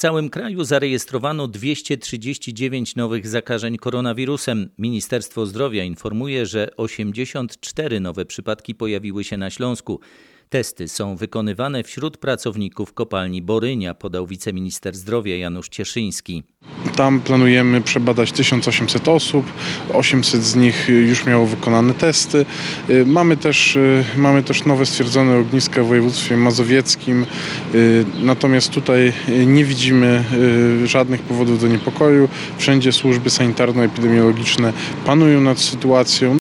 Całym 0.00 0.30
kraju 0.30 0.64
zarejestrowano 0.64 1.48
239 1.48 2.96
nowych 2.96 3.28
zakażeń 3.28 3.76
koronawirusem. 3.76 4.70
Ministerstwo 4.78 5.46
Zdrowia 5.46 5.84
informuje, 5.84 6.46
że 6.46 6.76
84 6.76 8.00
nowe 8.00 8.24
przypadki 8.24 8.74
pojawiły 8.74 9.24
się 9.24 9.36
na 9.36 9.50
Śląsku. 9.50 10.00
Testy 10.50 10.88
są 10.88 11.16
wykonywane 11.16 11.82
wśród 11.82 12.16
pracowników 12.16 12.92
kopalni 12.92 13.42
Borynia, 13.42 13.94
podał 13.94 14.26
wiceminister 14.26 14.96
zdrowia 14.96 15.36
Janusz 15.36 15.68
Cieszyński. 15.68 16.42
Tam 16.96 17.20
planujemy 17.20 17.80
przebadać 17.80 18.32
1800 18.32 19.08
osób, 19.08 19.46
800 19.92 20.42
z 20.42 20.56
nich 20.56 20.88
już 20.88 21.26
miało 21.26 21.46
wykonane 21.46 21.94
testy. 21.94 22.46
Mamy 23.06 23.36
też, 23.36 23.78
mamy 24.16 24.42
też 24.42 24.64
nowe 24.64 24.86
stwierdzone 24.86 25.38
ogniska 25.38 25.82
w 25.82 25.86
województwie 25.86 26.36
mazowieckim, 26.36 27.26
natomiast 28.22 28.70
tutaj 28.70 29.12
nie 29.46 29.64
widzimy 29.64 30.24
żadnych 30.84 31.22
powodów 31.22 31.60
do 31.60 31.68
niepokoju. 31.68 32.28
Wszędzie 32.58 32.92
służby 32.92 33.30
sanitarno-epidemiologiczne 33.30 34.72
panują 35.06 35.40
nad 35.40 35.58
sytuacją. 35.58 36.39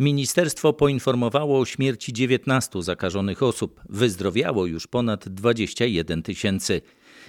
Ministerstwo 0.00 0.72
poinformowało 0.72 1.60
o 1.60 1.64
śmierci 1.64 2.12
19 2.12 2.82
zakażonych 2.82 3.42
osób. 3.42 3.80
Wyzdrowiało 3.88 4.66
już 4.66 4.86
ponad 4.86 5.28
21 5.28 6.22
tysięcy. 6.22 6.80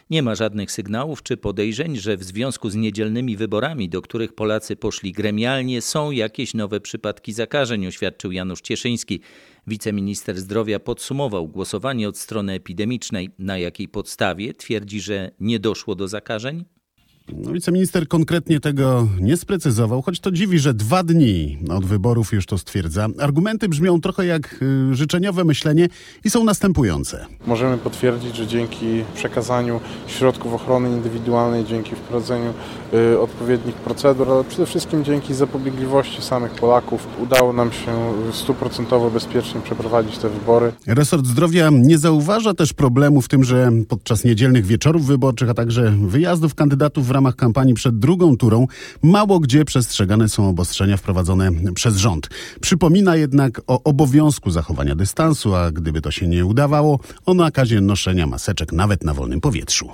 Nie 0.09 0.23
ma 0.23 0.35
żadnych 0.35 0.71
sygnałów 0.71 1.23
czy 1.23 1.37
podejrzeń, 1.37 1.97
że 1.97 2.17
w 2.17 2.23
związku 2.23 2.69
z 2.69 2.75
niedzielnymi 2.75 3.37
wyborami, 3.37 3.89
do 3.89 4.01
których 4.01 4.33
Polacy 4.33 4.75
poszli 4.75 5.11
gremialnie, 5.11 5.81
są 5.81 6.11
jakieś 6.11 6.53
nowe 6.53 6.79
przypadki 6.79 7.33
zakażeń, 7.33 7.87
oświadczył 7.87 8.31
Janusz 8.31 8.61
Cieszyński. 8.61 9.21
Wiceminister 9.67 10.39
zdrowia 10.39 10.79
podsumował 10.79 11.47
głosowanie 11.47 12.09
od 12.09 12.17
strony 12.17 12.53
epidemicznej. 12.53 13.29
Na 13.39 13.57
jakiej 13.57 13.87
podstawie 13.87 14.53
twierdzi, 14.53 15.01
że 15.01 15.31
nie 15.39 15.59
doszło 15.59 15.95
do 15.95 16.07
zakażeń? 16.07 16.65
No, 17.37 17.51
wiceminister 17.51 18.07
konkretnie 18.07 18.59
tego 18.59 19.07
nie 19.19 19.37
sprecyzował, 19.37 20.01
choć 20.01 20.19
to 20.19 20.31
dziwi, 20.31 20.59
że 20.59 20.73
dwa 20.73 21.03
dni 21.03 21.57
od 21.69 21.85
wyborów 21.85 22.33
już 22.33 22.45
to 22.45 22.57
stwierdza. 22.57 23.07
Argumenty 23.19 23.69
brzmią 23.69 24.01
trochę 24.01 24.25
jak 24.25 24.55
y, 24.91 24.95
życzeniowe 24.95 25.43
myślenie 25.43 25.89
i 26.23 26.29
są 26.29 26.43
następujące. 26.43 27.25
Możemy 27.47 27.77
potwierdzić, 27.77 28.35
że 28.35 28.47
dzięki 28.47 28.85
przekazaniu 29.15 29.79
środków 30.07 30.53
ochrony 30.53 30.89
indywidualnej, 30.89 31.65
dzięki 31.65 31.95
wprowadzeniu 31.95 32.53
y, 32.93 33.19
odpowiednich 33.19 33.75
procedur, 33.75 34.31
ale 34.31 34.43
przede 34.43 34.65
wszystkim 34.65 35.03
dzięki 35.03 35.33
zapobiegliwości 35.33 36.21
samych 36.21 36.51
Polaków 36.51 37.07
udało 37.23 37.53
nam 37.53 37.71
się 37.71 38.13
stuprocentowo 38.31 39.11
bezpiecznie 39.11 39.61
przeprowadzić 39.61 40.17
te 40.17 40.29
wybory. 40.29 40.71
Resort 40.87 41.25
zdrowia 41.25 41.69
nie 41.73 41.97
zauważa 41.97 42.53
też 42.53 42.73
problemu 42.73 43.21
w 43.21 43.27
tym, 43.27 43.43
że 43.43 43.71
podczas 43.87 44.23
niedzielnych 44.23 44.65
wieczorów 44.65 45.05
wyborczych, 45.05 45.49
a 45.49 45.53
także 45.53 45.93
wyjazdów 46.01 46.55
kandydatów 46.55 47.07
w 47.07 47.11
ramach 47.21 47.35
kampanii 47.35 47.73
przed 47.73 47.99
drugą 47.99 48.37
turą 48.37 48.67
mało 49.03 49.39
gdzie 49.39 49.65
przestrzegane 49.65 50.29
są 50.29 50.49
obostrzenia 50.49 50.97
wprowadzone 50.97 51.51
przez 51.73 51.97
rząd. 51.97 52.29
Przypomina 52.61 53.15
jednak 53.15 53.61
o 53.67 53.83
obowiązku 53.83 54.51
zachowania 54.51 54.95
dystansu, 54.95 55.55
a 55.55 55.71
gdyby 55.71 56.01
to 56.01 56.11
się 56.11 56.27
nie 56.27 56.45
udawało, 56.45 56.99
o 57.25 57.33
nakazie 57.33 57.81
noszenia 57.81 58.27
maseczek 58.27 58.71
nawet 58.71 59.03
na 59.03 59.13
wolnym 59.13 59.41
powietrzu. 59.41 59.89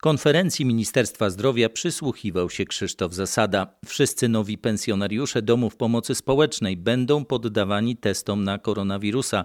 Konferencji 0.00 0.64
Ministerstwa 0.64 1.30
Zdrowia 1.30 1.68
przysłuchiwał 1.68 2.50
się 2.50 2.64
Krzysztof 2.64 3.14
Zasada. 3.14 3.66
Wszyscy 3.86 4.28
nowi 4.28 4.58
pensjonariusze 4.58 5.42
domów 5.42 5.76
pomocy 5.76 6.14
społecznej 6.14 6.76
będą 6.76 7.24
poddawani 7.24 7.96
testom 7.96 8.44
na 8.44 8.58
koronawirusa. 8.58 9.44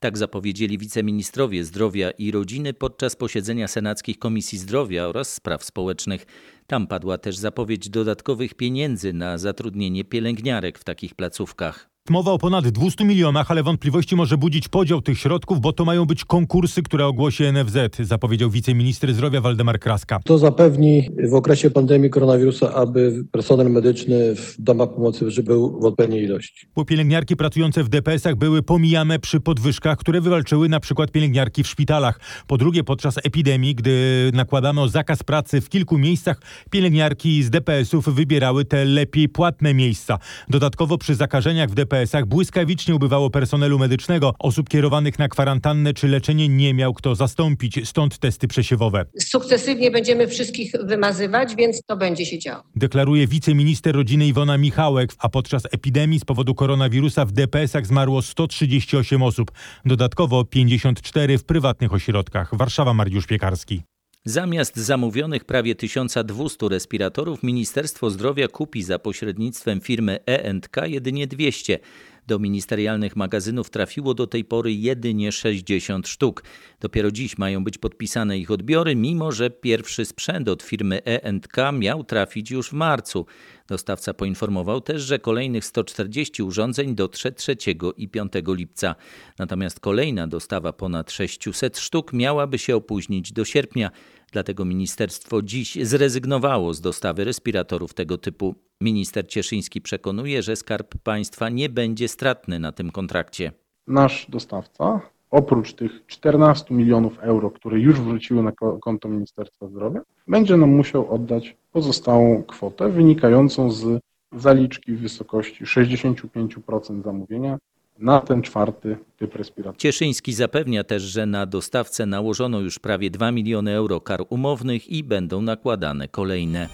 Tak 0.00 0.18
zapowiedzieli 0.18 0.78
wiceministrowie 0.78 1.64
zdrowia 1.64 2.10
i 2.10 2.30
rodziny 2.30 2.74
podczas 2.74 3.16
posiedzenia 3.16 3.68
senackich 3.68 4.18
Komisji 4.18 4.58
Zdrowia 4.58 5.06
oraz 5.06 5.34
Spraw 5.34 5.64
Społecznych. 5.64 6.26
Tam 6.66 6.86
padła 6.86 7.18
też 7.18 7.36
zapowiedź 7.36 7.88
dodatkowych 7.88 8.54
pieniędzy 8.54 9.12
na 9.12 9.38
zatrudnienie 9.38 10.04
pielęgniarek 10.04 10.78
w 10.78 10.84
takich 10.84 11.14
placówkach. 11.14 11.95
Mowa 12.10 12.32
o 12.32 12.38
ponad 12.38 12.68
200 12.68 13.04
milionach, 13.04 13.50
ale 13.50 13.62
wątpliwości 13.62 14.16
może 14.16 14.38
budzić 14.38 14.68
podział 14.68 15.02
tych 15.02 15.18
środków, 15.18 15.60
bo 15.60 15.72
to 15.72 15.84
mają 15.84 16.04
być 16.04 16.24
konkursy, 16.24 16.82
które 16.82 17.06
ogłosi 17.06 17.44
NFZ, 17.52 17.96
zapowiedział 18.00 18.50
wiceminister 18.50 19.14
zdrowia 19.14 19.40
Waldemar 19.40 19.80
Kraska. 19.80 20.20
To 20.24 20.38
zapewni 20.38 21.10
w 21.28 21.34
okresie 21.34 21.70
pandemii 21.70 22.10
koronawirusa, 22.10 22.74
aby 22.74 23.24
personel 23.32 23.70
medyczny 23.70 24.34
w 24.34 24.56
domach 24.58 24.88
pomocy 24.88 25.42
był 25.42 25.80
w 25.80 25.84
odpowiedniej 25.84 26.24
ilości. 26.24 26.66
Bo 26.76 26.84
pielęgniarki 26.84 27.36
pracujące 27.36 27.84
w 27.84 27.88
DPS-ach 27.88 28.34
były 28.34 28.62
pomijane 28.62 29.18
przy 29.18 29.40
podwyżkach, 29.40 29.98
które 29.98 30.20
wywalczyły 30.20 30.68
na 30.68 30.80
przykład 30.80 31.10
pielęgniarki 31.10 31.62
w 31.62 31.68
szpitalach. 31.68 32.20
Po 32.46 32.56
drugie, 32.56 32.84
podczas 32.84 33.18
epidemii, 33.24 33.74
gdy 33.74 34.30
nakładano 34.34 34.88
zakaz 34.88 35.22
pracy 35.22 35.60
w 35.60 35.68
kilku 35.68 35.98
miejscach, 35.98 36.40
pielęgniarki 36.70 37.42
z 37.42 37.50
DPS-ów 37.50 38.14
wybierały 38.14 38.64
te 38.64 38.84
lepiej 38.84 39.28
płatne 39.28 39.74
miejsca. 39.74 40.18
Dodatkowo 40.48 40.98
przy 40.98 41.14
zakażeniach 41.14 41.70
w 41.70 41.74
DPS-ach 41.96 42.26
błyskawicznie 42.26 42.94
ubywało 42.94 43.30
personelu 43.30 43.78
medycznego. 43.78 44.34
Osób 44.38 44.68
kierowanych 44.68 45.18
na 45.18 45.28
kwarantannę 45.28 45.94
czy 45.94 46.08
leczenie 46.08 46.48
nie 46.48 46.74
miał 46.74 46.94
kto 46.94 47.14
zastąpić, 47.14 47.88
stąd 47.88 48.18
testy 48.18 48.48
przesiewowe. 48.48 49.04
Sukcesywnie 49.18 49.90
będziemy 49.90 50.26
wszystkich 50.26 50.72
wymazywać, 50.84 51.54
więc 51.56 51.82
to 51.86 51.96
będzie 51.96 52.26
się 52.26 52.38
działo. 52.38 52.62
Deklaruje 52.76 53.26
wiceminister 53.26 53.94
rodziny 53.94 54.26
Iwona 54.26 54.58
Michałek, 54.58 55.12
a 55.18 55.28
podczas 55.28 55.62
epidemii 55.72 56.20
z 56.20 56.24
powodu 56.24 56.54
koronawirusa 56.54 57.24
w 57.24 57.32
DPS-ach 57.32 57.86
zmarło 57.86 58.22
138 58.22 59.22
osób. 59.22 59.52
Dodatkowo 59.84 60.44
54 60.44 61.38
w 61.38 61.44
prywatnych 61.44 61.92
ośrodkach. 61.92 62.56
Warszawa 62.56 62.94
Mariusz 62.94 63.26
Piekarski. 63.26 63.82
Zamiast 64.28 64.76
zamówionych 64.76 65.44
prawie 65.44 65.74
1200 65.74 66.68
respiratorów, 66.68 67.42
Ministerstwo 67.42 68.10
Zdrowia 68.10 68.48
kupi 68.48 68.82
za 68.82 68.98
pośrednictwem 68.98 69.80
firmy 69.80 70.18
E&K 70.26 70.86
jedynie 70.86 71.26
200. 71.26 71.78
Do 72.26 72.38
ministerialnych 72.38 73.16
magazynów 73.16 73.70
trafiło 73.70 74.14
do 74.14 74.26
tej 74.26 74.44
pory 74.44 74.72
jedynie 74.72 75.32
60 75.32 76.08
sztuk. 76.08 76.44
Dopiero 76.80 77.10
dziś 77.10 77.38
mają 77.38 77.64
być 77.64 77.78
podpisane 77.78 78.38
ich 78.38 78.50
odbiory, 78.50 78.96
mimo 78.96 79.32
że 79.32 79.50
pierwszy 79.50 80.04
sprzęt 80.04 80.48
od 80.48 80.62
firmy 80.62 81.04
E&K 81.04 81.72
miał 81.72 82.04
trafić 82.04 82.50
już 82.50 82.68
w 82.68 82.72
marcu. 82.72 83.26
Dostawca 83.68 84.14
poinformował 84.14 84.80
też, 84.80 85.02
że 85.02 85.18
kolejnych 85.18 85.64
140 85.64 86.42
urządzeń 86.42 86.94
dotrze 86.94 87.32
3 87.32 87.56
i 87.96 88.08
5 88.08 88.32
lipca. 88.46 88.94
Natomiast 89.38 89.80
kolejna 89.80 90.26
dostawa 90.26 90.72
ponad 90.72 91.10
600 91.10 91.78
sztuk 91.78 92.12
miałaby 92.12 92.58
się 92.58 92.76
opóźnić 92.76 93.32
do 93.32 93.44
sierpnia. 93.44 93.90
Dlatego 94.32 94.64
ministerstwo 94.64 95.42
dziś 95.42 95.78
zrezygnowało 95.82 96.74
z 96.74 96.80
dostawy 96.80 97.24
respiratorów 97.24 97.94
tego 97.94 98.18
typu. 98.18 98.54
Minister 98.80 99.28
Cieszyński 99.28 99.80
przekonuje, 99.80 100.42
że 100.42 100.56
Skarb 100.56 100.94
Państwa 101.02 101.48
nie 101.48 101.68
będzie 101.68 102.08
stratny 102.08 102.58
na 102.58 102.72
tym 102.72 102.90
kontrakcie. 102.90 103.52
Nasz 103.86 104.26
dostawca, 104.28 105.00
oprócz 105.30 105.72
tych 105.72 106.06
14 106.06 106.74
milionów 106.74 107.18
euro, 107.18 107.50
które 107.50 107.80
już 107.80 108.00
wróciły 108.00 108.42
na 108.42 108.52
konto 108.80 109.08
Ministerstwa 109.08 109.68
Zdrowia, 109.68 110.00
będzie 110.28 110.56
nam 110.56 110.70
musiał 110.70 111.14
oddać 111.14 111.56
pozostałą 111.72 112.42
kwotę 112.42 112.88
wynikającą 112.88 113.70
z 113.70 114.00
zaliczki 114.32 114.92
w 114.92 115.00
wysokości 115.00 115.64
65% 115.64 117.02
zamówienia 117.04 117.58
na 117.98 118.20
ten 118.20 118.42
czwarty 118.42 118.96
typ 119.16 119.34
respiratora. 119.34 119.78
Cieszyński 119.78 120.32
zapewnia 120.32 120.84
też, 120.84 121.02
że 121.02 121.26
na 121.26 121.46
dostawcę 121.46 122.06
nałożono 122.06 122.60
już 122.60 122.78
prawie 122.78 123.10
2 123.10 123.32
miliony 123.32 123.74
euro 123.74 124.00
kar 124.00 124.24
umownych 124.28 124.88
i 124.88 125.04
będą 125.04 125.42
nakładane 125.42 126.08
kolejne. 126.08 126.68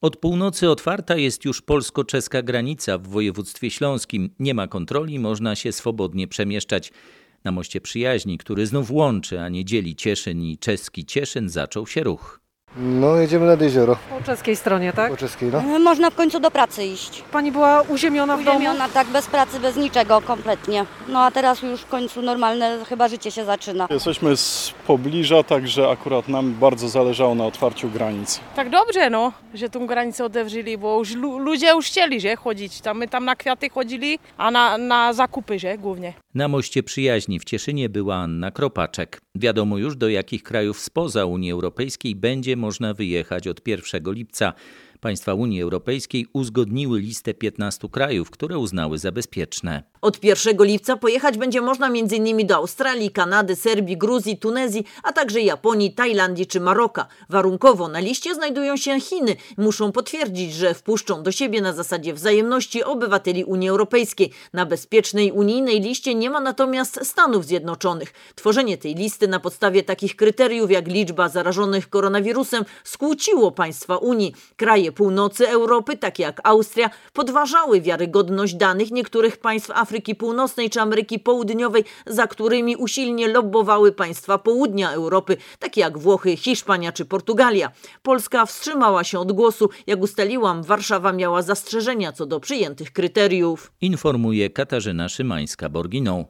Od 0.00 0.16
północy 0.16 0.70
otwarta 0.70 1.16
jest 1.16 1.44
już 1.44 1.62
polsko-czeska 1.62 2.42
granica 2.42 2.98
w 2.98 3.06
województwie 3.06 3.70
śląskim. 3.70 4.30
Nie 4.38 4.54
ma 4.54 4.68
kontroli, 4.68 5.18
można 5.18 5.56
się 5.56 5.72
swobodnie 5.72 6.28
przemieszczać. 6.28 6.92
Na 7.44 7.52
moście 7.52 7.80
przyjaźni, 7.80 8.38
który 8.38 8.66
znów 8.66 8.90
łączy, 8.90 9.40
a 9.40 9.48
nie 9.48 9.64
dzieli 9.64 9.96
i 10.26 10.58
czeski 10.58 11.04
Cieszyn, 11.04 11.48
zaczął 11.48 11.86
się 11.86 12.02
ruch. 12.02 12.43
No, 12.76 13.16
jedziemy 13.16 13.46
nad 13.46 13.60
jezioro. 13.62 13.96
Po 14.18 14.24
czeskiej 14.24 14.56
stronie, 14.56 14.92
tak? 14.92 15.10
Po 15.10 15.16
czeskiej, 15.16 15.50
no. 15.52 15.78
Można 15.78 16.10
w 16.10 16.14
końcu 16.14 16.40
do 16.40 16.50
pracy 16.50 16.84
iść. 16.84 17.22
Pani 17.32 17.52
była 17.52 17.82
uziemiona 17.82 18.36
w 18.36 18.44
domu? 18.44 18.58
Uziemiona, 18.58 18.88
tak, 18.88 19.06
bez 19.08 19.26
pracy, 19.26 19.60
bez 19.60 19.76
niczego, 19.76 20.20
kompletnie. 20.20 20.84
No 21.08 21.20
a 21.24 21.30
teraz 21.30 21.62
już 21.62 21.80
w 21.80 21.86
końcu 21.86 22.22
normalne 22.22 22.78
chyba 22.88 23.08
życie 23.08 23.30
się 23.30 23.44
zaczyna. 23.44 23.86
Jesteśmy 23.90 24.36
z 24.36 24.74
pobliża, 24.86 25.42
także 25.42 25.88
akurat 25.90 26.28
nam 26.28 26.54
bardzo 26.54 26.88
zależało 26.88 27.34
na 27.34 27.46
otwarciu 27.46 27.88
granic. 27.88 28.40
Tak 28.56 28.70
dobrze, 28.70 29.10
no, 29.10 29.32
że 29.54 29.68
tą 29.68 29.86
granicę 29.86 30.24
odewrzyli, 30.24 30.78
bo 30.78 30.98
już 30.98 31.14
lu- 31.14 31.38
ludzie 31.38 31.70
już 31.70 31.86
chcieli, 31.86 32.20
że 32.20 32.36
chodzić. 32.36 32.80
Tam, 32.80 32.98
my 32.98 33.08
tam 33.08 33.24
na 33.24 33.36
kwiaty 33.36 33.68
chodzili, 33.70 34.18
a 34.38 34.50
na, 34.50 34.78
na 34.78 35.12
zakupy, 35.12 35.58
że 35.58 35.78
głównie. 35.78 36.12
Na 36.34 36.48
moście 36.48 36.82
przyjaźni 36.82 37.40
w 37.40 37.44
Cieszynie 37.44 37.88
była 37.88 38.16
Anna 38.16 38.50
Kropaczek. 38.50 39.20
Wiadomo 39.34 39.78
już, 39.78 39.96
do 39.96 40.08
jakich 40.08 40.42
krajów 40.42 40.80
spoza 40.80 41.24
Unii 41.24 41.52
Europejskiej 41.52 42.14
będzie 42.16 42.56
można 42.64 42.94
wyjechać 42.94 43.48
od 43.48 43.68
1 43.68 44.12
lipca. 44.12 44.52
Państwa 45.00 45.34
Unii 45.34 45.62
Europejskiej 45.62 46.26
uzgodniły 46.32 47.00
listę 47.00 47.34
15 47.34 47.88
krajów, 47.88 48.30
które 48.30 48.58
uznały 48.58 48.98
za 48.98 49.12
bezpieczne. 49.12 49.82
Od 50.04 50.24
1 50.24 50.56
lipca 50.60 50.96
pojechać 50.96 51.38
będzie 51.38 51.60
można 51.60 51.86
m.in. 51.86 52.46
do 52.46 52.56
Australii, 52.56 53.10
Kanady, 53.10 53.56
Serbii, 53.56 53.96
Gruzji, 53.96 54.36
Tunezji, 54.36 54.84
a 55.02 55.12
także 55.12 55.40
Japonii, 55.40 55.94
Tajlandii 55.94 56.46
czy 56.46 56.60
Maroka. 56.60 57.06
Warunkowo 57.30 57.88
na 57.88 57.98
liście 57.98 58.34
znajdują 58.34 58.76
się 58.76 59.00
Chiny. 59.00 59.36
Muszą 59.56 59.92
potwierdzić, 59.92 60.54
że 60.54 60.74
wpuszczą 60.74 61.22
do 61.22 61.32
siebie 61.32 61.62
na 61.62 61.72
zasadzie 61.72 62.14
wzajemności 62.14 62.84
obywateli 62.84 63.44
Unii 63.44 63.68
Europejskiej. 63.68 64.30
Na 64.52 64.66
bezpiecznej 64.66 65.32
unijnej 65.32 65.80
liście 65.80 66.14
nie 66.14 66.30
ma 66.30 66.40
natomiast 66.40 67.00
Stanów 67.02 67.46
Zjednoczonych. 67.46 68.12
Tworzenie 68.34 68.78
tej 68.78 68.94
listy 68.94 69.28
na 69.28 69.40
podstawie 69.40 69.82
takich 69.82 70.16
kryteriów 70.16 70.70
jak 70.70 70.88
liczba 70.88 71.28
zarażonych 71.28 71.90
koronawirusem 71.90 72.64
skłóciło 72.84 73.52
państwa 73.52 73.96
Unii. 73.96 74.34
Kraje 74.56 74.92
północy 74.92 75.48
Europy, 75.48 75.96
takie 75.96 76.22
jak 76.22 76.40
Austria, 76.44 76.90
podważały 77.12 77.80
wiarygodność 77.80 78.54
danych 78.54 78.90
niektórych 78.90 79.36
państw 79.36 79.70
Afryki 79.70 79.93
Północnej 80.00 80.70
czy 80.70 80.80
Ameryki 80.80 81.18
Południowej, 81.18 81.84
za 82.06 82.26
którymi 82.26 82.76
usilnie 82.76 83.28
lobbowały 83.28 83.92
państwa 83.92 84.38
południa 84.38 84.92
Europy, 84.92 85.36
takie 85.58 85.80
jak 85.80 85.98
Włochy, 85.98 86.36
Hiszpania 86.36 86.92
czy 86.92 87.04
Portugalia. 87.04 87.72
Polska 88.02 88.46
wstrzymała 88.46 89.04
się 89.04 89.18
od 89.18 89.32
głosu. 89.32 89.70
Jak 89.86 90.02
ustaliłam, 90.02 90.62
Warszawa 90.62 91.12
miała 91.12 91.42
zastrzeżenia 91.42 92.12
co 92.12 92.26
do 92.26 92.40
przyjętych 92.40 92.92
kryteriów. 92.92 93.72
Informuje 93.80 94.50
Katarzyna 94.50 95.06
Szymańska-Borginą. 95.06 96.24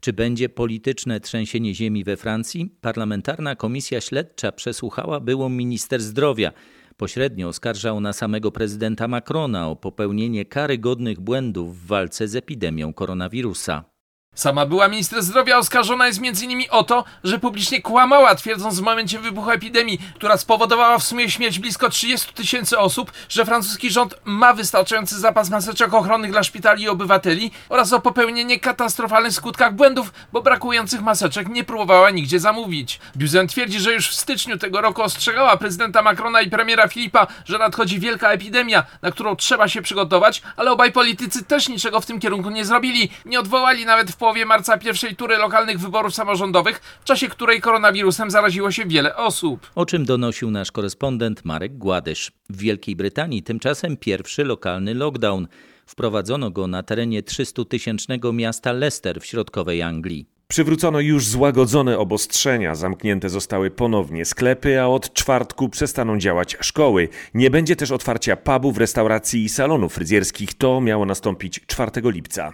Czy 0.00 0.12
będzie 0.12 0.48
polityczne 0.48 1.20
trzęsienie 1.20 1.74
ziemi 1.74 2.04
we 2.04 2.16
Francji? 2.16 2.74
Parlamentarna 2.80 3.56
komisja 3.56 4.00
śledcza 4.00 4.52
przesłuchała 4.52 5.20
byłą 5.20 5.48
minister 5.48 6.00
zdrowia. 6.00 6.52
Pośrednio 7.02 7.48
oskarżał 7.48 8.00
na 8.00 8.12
samego 8.12 8.52
prezydenta 8.52 9.08
Macrona 9.08 9.68
o 9.68 9.76
popełnienie 9.76 10.44
karygodnych 10.44 11.20
błędów 11.20 11.78
w 11.78 11.86
walce 11.86 12.28
z 12.28 12.36
epidemią 12.36 12.92
koronawirusa. 12.92 13.91
Sama 14.34 14.66
była 14.66 14.88
minister 14.88 15.22
zdrowia 15.22 15.58
oskarżona 15.58 16.06
jest 16.06 16.20
m.in. 16.24 16.60
o 16.70 16.84
to, 16.84 17.04
że 17.24 17.38
publicznie 17.38 17.82
kłamała, 17.82 18.34
twierdząc 18.34 18.80
w 18.80 18.82
momencie 18.82 19.18
wybuchu 19.18 19.50
epidemii, 19.50 19.98
która 20.14 20.36
spowodowała 20.36 20.98
w 20.98 21.04
sumie 21.04 21.30
śmierć 21.30 21.58
blisko 21.58 21.88
30 21.88 22.32
tysięcy 22.32 22.78
osób, 22.78 23.12
że 23.28 23.44
francuski 23.44 23.90
rząd 23.90 24.14
ma 24.24 24.54
wystarczający 24.54 25.20
zapas 25.20 25.50
maseczek 25.50 25.94
ochronnych 25.94 26.30
dla 26.30 26.42
szpitali 26.42 26.84
i 26.84 26.88
obywateli 26.88 27.50
oraz 27.68 27.92
o 27.92 28.00
popełnienie 28.00 28.60
katastrofalnych 28.60 29.32
skutkach 29.32 29.74
błędów, 29.74 30.12
bo 30.32 30.42
brakujących 30.42 31.02
maseczek 31.02 31.48
nie 31.48 31.64
próbowała 31.64 32.10
nigdzie 32.10 32.40
zamówić. 32.40 33.00
Buzen 33.14 33.48
twierdzi, 33.48 33.80
że 33.80 33.92
już 33.92 34.08
w 34.08 34.14
styczniu 34.14 34.58
tego 34.58 34.80
roku 34.80 35.02
ostrzegała 35.02 35.56
prezydenta 35.56 36.02
Macrona 36.02 36.40
i 36.40 36.50
premiera 36.50 36.88
Filipa, 36.88 37.26
że 37.44 37.58
nadchodzi 37.58 38.00
wielka 38.00 38.30
epidemia, 38.30 38.84
na 39.02 39.10
którą 39.10 39.36
trzeba 39.36 39.68
się 39.68 39.82
przygotować, 39.82 40.42
ale 40.56 40.72
obaj 40.72 40.92
politycy 40.92 41.44
też 41.44 41.68
niczego 41.68 42.00
w 42.00 42.06
tym 42.06 42.20
kierunku 42.20 42.50
nie 42.50 42.64
zrobili. 42.64 43.10
Nie 43.24 43.40
odwołali 43.40 43.86
nawet 43.86 44.10
w 44.10 44.21
połowie 44.22 44.46
marca 44.46 44.78
pierwszej 44.78 45.16
tury 45.16 45.36
lokalnych 45.36 45.78
wyborów 45.78 46.14
samorządowych, 46.14 46.78
w 47.00 47.04
czasie 47.04 47.28
której 47.28 47.60
koronawirusem 47.60 48.30
zaraziło 48.30 48.70
się 48.70 48.86
wiele 48.86 49.16
osób. 49.16 49.70
O 49.74 49.86
czym 49.86 50.04
donosił 50.04 50.50
nasz 50.50 50.72
korespondent 50.72 51.44
Marek 51.44 51.78
Gładysz. 51.78 52.32
W 52.50 52.56
Wielkiej 52.56 52.96
Brytanii 52.96 53.42
tymczasem 53.42 53.96
pierwszy 53.96 54.44
lokalny 54.44 54.94
lockdown. 54.94 55.48
Wprowadzono 55.86 56.50
go 56.50 56.66
na 56.66 56.82
terenie 56.82 57.22
300-tysięcznego 57.22 58.34
miasta 58.34 58.72
Leicester 58.72 59.20
w 59.20 59.26
środkowej 59.26 59.82
Anglii. 59.82 60.31
Przywrócono 60.52 61.00
już 61.00 61.26
złagodzone 61.26 61.98
obostrzenia, 61.98 62.74
zamknięte 62.74 63.28
zostały 63.28 63.70
ponownie 63.70 64.24
sklepy, 64.24 64.80
a 64.80 64.86
od 64.86 65.12
czwartku 65.12 65.68
przestaną 65.68 66.18
działać 66.18 66.56
szkoły. 66.60 67.08
Nie 67.34 67.50
będzie 67.50 67.76
też 67.76 67.90
otwarcia 67.90 68.36
pubów, 68.36 68.78
restauracji 68.78 69.44
i 69.44 69.48
salonów 69.48 69.94
fryzjerskich. 69.94 70.54
To 70.54 70.80
miało 70.80 71.06
nastąpić 71.06 71.60
4 71.66 71.90
lipca. 72.04 72.52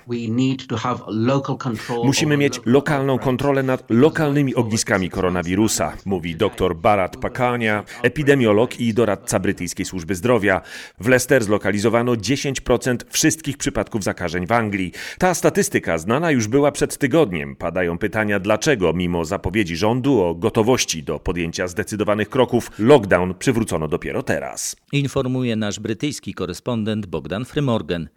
Musimy 2.04 2.36
mieć 2.36 2.60
lokalną 2.64 3.18
kontrolę 3.18 3.62
nad 3.62 3.84
lokalnymi 3.90 4.54
ogniskami 4.54 5.10
koronawirusa, 5.10 5.92
mówi 6.04 6.36
dr 6.36 6.76
Barat 6.76 7.16
Pakania, 7.16 7.84
epidemiolog 8.02 8.80
i 8.80 8.94
doradca 8.94 9.38
brytyjskiej 9.38 9.86
służby 9.86 10.14
zdrowia. 10.14 10.60
W 11.00 11.08
Leicester 11.08 11.44
zlokalizowano 11.44 12.12
10% 12.12 12.96
wszystkich 13.08 13.56
przypadków 13.56 14.04
zakażeń 14.04 14.46
w 14.46 14.52
Anglii. 14.52 14.92
Ta 15.18 15.34
statystyka 15.34 15.98
znana 15.98 16.30
już 16.30 16.48
była 16.48 16.72
przed 16.72 16.98
tygodniem. 16.98 17.56
Padają 17.56 17.87
pytania, 17.96 18.40
dlaczego 18.40 18.92
mimo 18.92 19.24
zapowiedzi 19.24 19.76
rządu 19.76 20.20
o 20.20 20.34
gotowości 20.34 21.02
do 21.02 21.18
podjęcia 21.18 21.68
zdecydowanych 21.68 22.28
kroków, 22.28 22.70
lockdown 22.78 23.34
przywrócono 23.34 23.88
dopiero 23.88 24.22
teraz. 24.22 24.76
Informuje 24.92 25.56
nasz 25.56 25.80
brytyjski 25.80 26.34
korespondent 26.34 27.06
Bogdan 27.06 27.44
Frymorgan. 27.44 28.08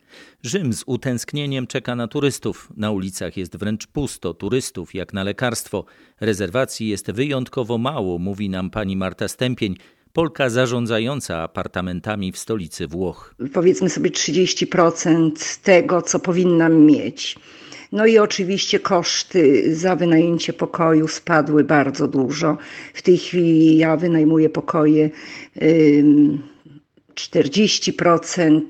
Rzym 0.44 0.74
z 0.74 0.84
utęsknieniem 0.86 1.68
czeka 1.68 1.96
na 1.96 2.08
turystów. 2.08 2.70
Na 2.78 2.92
ulicach 2.92 3.38
jest 3.38 3.58
wręcz 3.58 3.88
pusto 3.88 4.34
turystów, 4.34 4.96
jak 4.96 5.14
na 5.14 5.24
lekarstwo. 5.24 5.86
Rezerwacji 6.20 6.88
jest 6.88 7.12
wyjątkowo 7.12 7.78
mało, 7.78 8.20
mówi 8.20 8.50
nam 8.50 8.70
pani 8.70 8.98
Marta 8.98 9.28
Stępień, 9.28 9.76
Polka 10.14 10.50
zarządzająca 10.50 11.44
apartamentami 11.44 12.32
w 12.32 12.38
stolicy 12.38 12.88
Włoch. 12.88 13.36
Powiedzmy 13.54 13.90
sobie 13.90 14.10
30% 14.10 15.62
tego, 15.64 16.02
co 16.02 16.20
powinnam 16.20 16.86
mieć. 16.86 17.36
No 17.92 18.06
i 18.06 18.18
oczywiście 18.20 18.80
koszty 18.80 19.76
za 19.76 19.96
wynajęcie 19.96 20.54
pokoju 20.54 21.08
spadły 21.08 21.64
bardzo 21.64 22.08
dużo. 22.08 22.58
W 22.94 23.02
tej 23.02 23.18
chwili 23.18 23.78
ja 23.78 23.98
wynajmuję 23.98 24.50
pokoje 24.50 25.10
40%, 27.16 28.62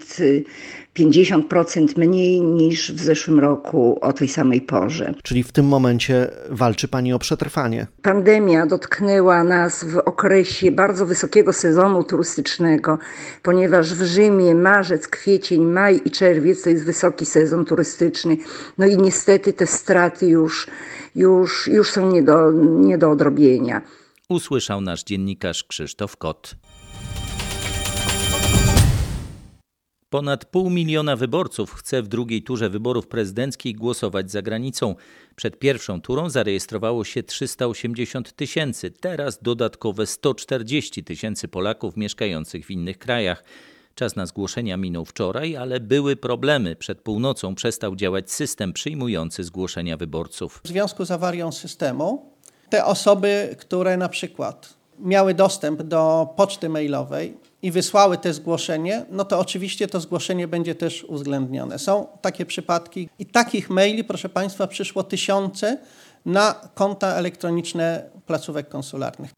50% 0.96 1.98
mniej 1.98 2.42
niż 2.42 2.92
w 2.92 3.00
zeszłym 3.00 3.40
roku 3.40 4.00
o 4.02 4.14
tej 4.14 4.28
samej 4.28 4.62
porze. 4.62 5.14
Czyli 5.24 5.44
w 5.44 5.52
tym 5.52 5.66
momencie 5.66 6.32
walczy 6.50 6.88
Pani 6.88 7.14
o 7.14 7.20
przetrwanie. 7.20 7.88
Pandemia 8.02 8.66
dotknęła 8.66 9.44
nas 9.44 9.84
w 9.84 9.98
okresie 9.98 10.72
bardzo 10.72 11.06
wysokiego 11.06 11.54
sezonu 11.54 12.04
turystycznego, 12.04 12.98
ponieważ 13.44 13.94
w 13.94 14.04
Rzymie 14.04 14.56
marzec, 14.56 15.08
kwiecień, 15.08 15.66
maj 15.66 16.02
i 16.06 16.12
czerwiec 16.12 16.64
to 16.64 16.70
jest 16.70 16.86
wysoki 16.86 17.26
sezon 17.26 17.66
turystyczny. 17.66 18.38
No 18.78 18.86
i 18.86 18.98
niestety 18.98 19.54
te 19.54 19.68
straty 19.68 20.28
już, 20.28 20.68
już, 21.16 21.68
już 21.68 21.92
są 21.92 22.12
nie 22.12 22.24
do, 22.24 22.52
nie 22.62 22.98
do 22.98 23.12
odrobienia. 23.12 23.82
Usłyszał 24.30 24.82
nasz 24.82 25.04
dziennikarz 25.04 25.64
Krzysztof 25.64 26.18
Kot. 26.18 26.56
Ponad 30.12 30.45
pół 30.45 30.69
miliona 30.69 31.15
wyborców 31.15 31.74
chce 31.74 32.02
w 32.02 32.08
drugiej 32.08 32.43
turze 32.43 32.69
wyborów 32.69 33.08
prezydenckich 33.08 33.78
głosować 33.78 34.32
za 34.32 34.41
granicą. 34.41 34.95
Przed 35.36 35.60
pierwszą 35.60 36.02
turą 36.02 36.30
zarejestrowało 36.30 37.04
się 37.04 37.24
380 37.24 38.34
tysięcy, 38.34 38.91
teraz 38.91 39.39
dodatkowe 39.41 40.08
140 40.08 41.04
tysięcy 41.04 41.47
Polaków 41.47 41.97
mieszkających 41.97 42.65
w 42.65 42.71
innych 42.71 42.97
krajach. 42.97 43.43
Czas 43.95 44.15
na 44.15 44.26
zgłoszenia 44.26 44.78
minął 44.78 45.06
wczoraj, 45.06 45.56
ale 45.56 45.80
były 45.80 46.15
problemy. 46.15 46.76
Przed 46.76 47.02
północą 47.02 47.56
przestał 47.56 47.95
działać 47.95 48.32
system 48.32 48.74
przyjmujący 48.74 49.43
zgłoszenia 49.43 49.97
wyborców. 49.97 50.62
W 50.63 50.67
związku 50.67 51.06
z 51.06 51.12
awarią 51.12 51.52
systemu, 51.52 52.32
te 52.69 52.86
osoby, 52.86 53.56
które 53.60 53.97
na 53.97 54.10
przykład 54.10 54.74
miały 55.00 55.34
dostęp 55.34 55.82
do 55.82 56.30
poczty 56.38 56.69
mailowej, 56.69 57.38
i 57.62 57.71
wysłały 57.71 58.17
te 58.17 58.34
zgłoszenie, 58.34 59.06
no 59.10 59.26
to 59.26 59.39
oczywiście 59.39 59.88
to 59.88 60.00
zgłoszenie 60.00 60.47
będzie 60.47 60.76
też 60.76 61.04
uwzględnione. 61.04 61.80
Są 61.80 62.08
takie 62.21 62.45
przypadki 62.45 63.10
i 63.19 63.26
takich 63.26 63.69
maili, 63.69 64.04
proszę 64.04 64.30
Państwa, 64.30 64.67
przyszło 64.67 65.04
tysiące 65.04 65.78
na 66.26 66.69
konta 66.76 67.08
elektroniczne 67.08 68.10
placówek 68.26 68.69
konsularnych. 68.69 69.32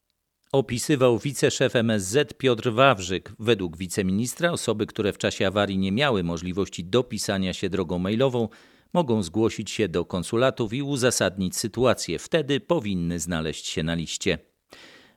Opisywał 0.52 1.20
wiceszef 1.20 1.76
MSZ 1.76 2.34
Piotr 2.38 2.72
Wawrzyk. 2.72 3.34
Według 3.40 3.78
wiceministra 3.78 4.52
osoby, 4.52 4.86
które 4.86 5.14
w 5.14 5.18
czasie 5.18 5.48
awarii 5.48 5.78
nie 5.78 5.92
miały 5.92 6.24
możliwości 6.24 6.86
dopisania 6.86 7.54
się 7.54 7.70
drogą 7.70 8.00
mailową, 8.00 8.50
mogą 8.94 9.24
zgłosić 9.24 9.72
się 9.72 9.90
do 9.90 10.06
konsulatów 10.06 10.74
i 10.74 10.82
uzasadnić 10.82 11.58
sytuację. 11.58 12.20
Wtedy 12.20 12.60
powinny 12.60 13.20
znaleźć 13.20 13.68
się 13.68 13.84
na 13.84 13.94
liście. 13.94 14.53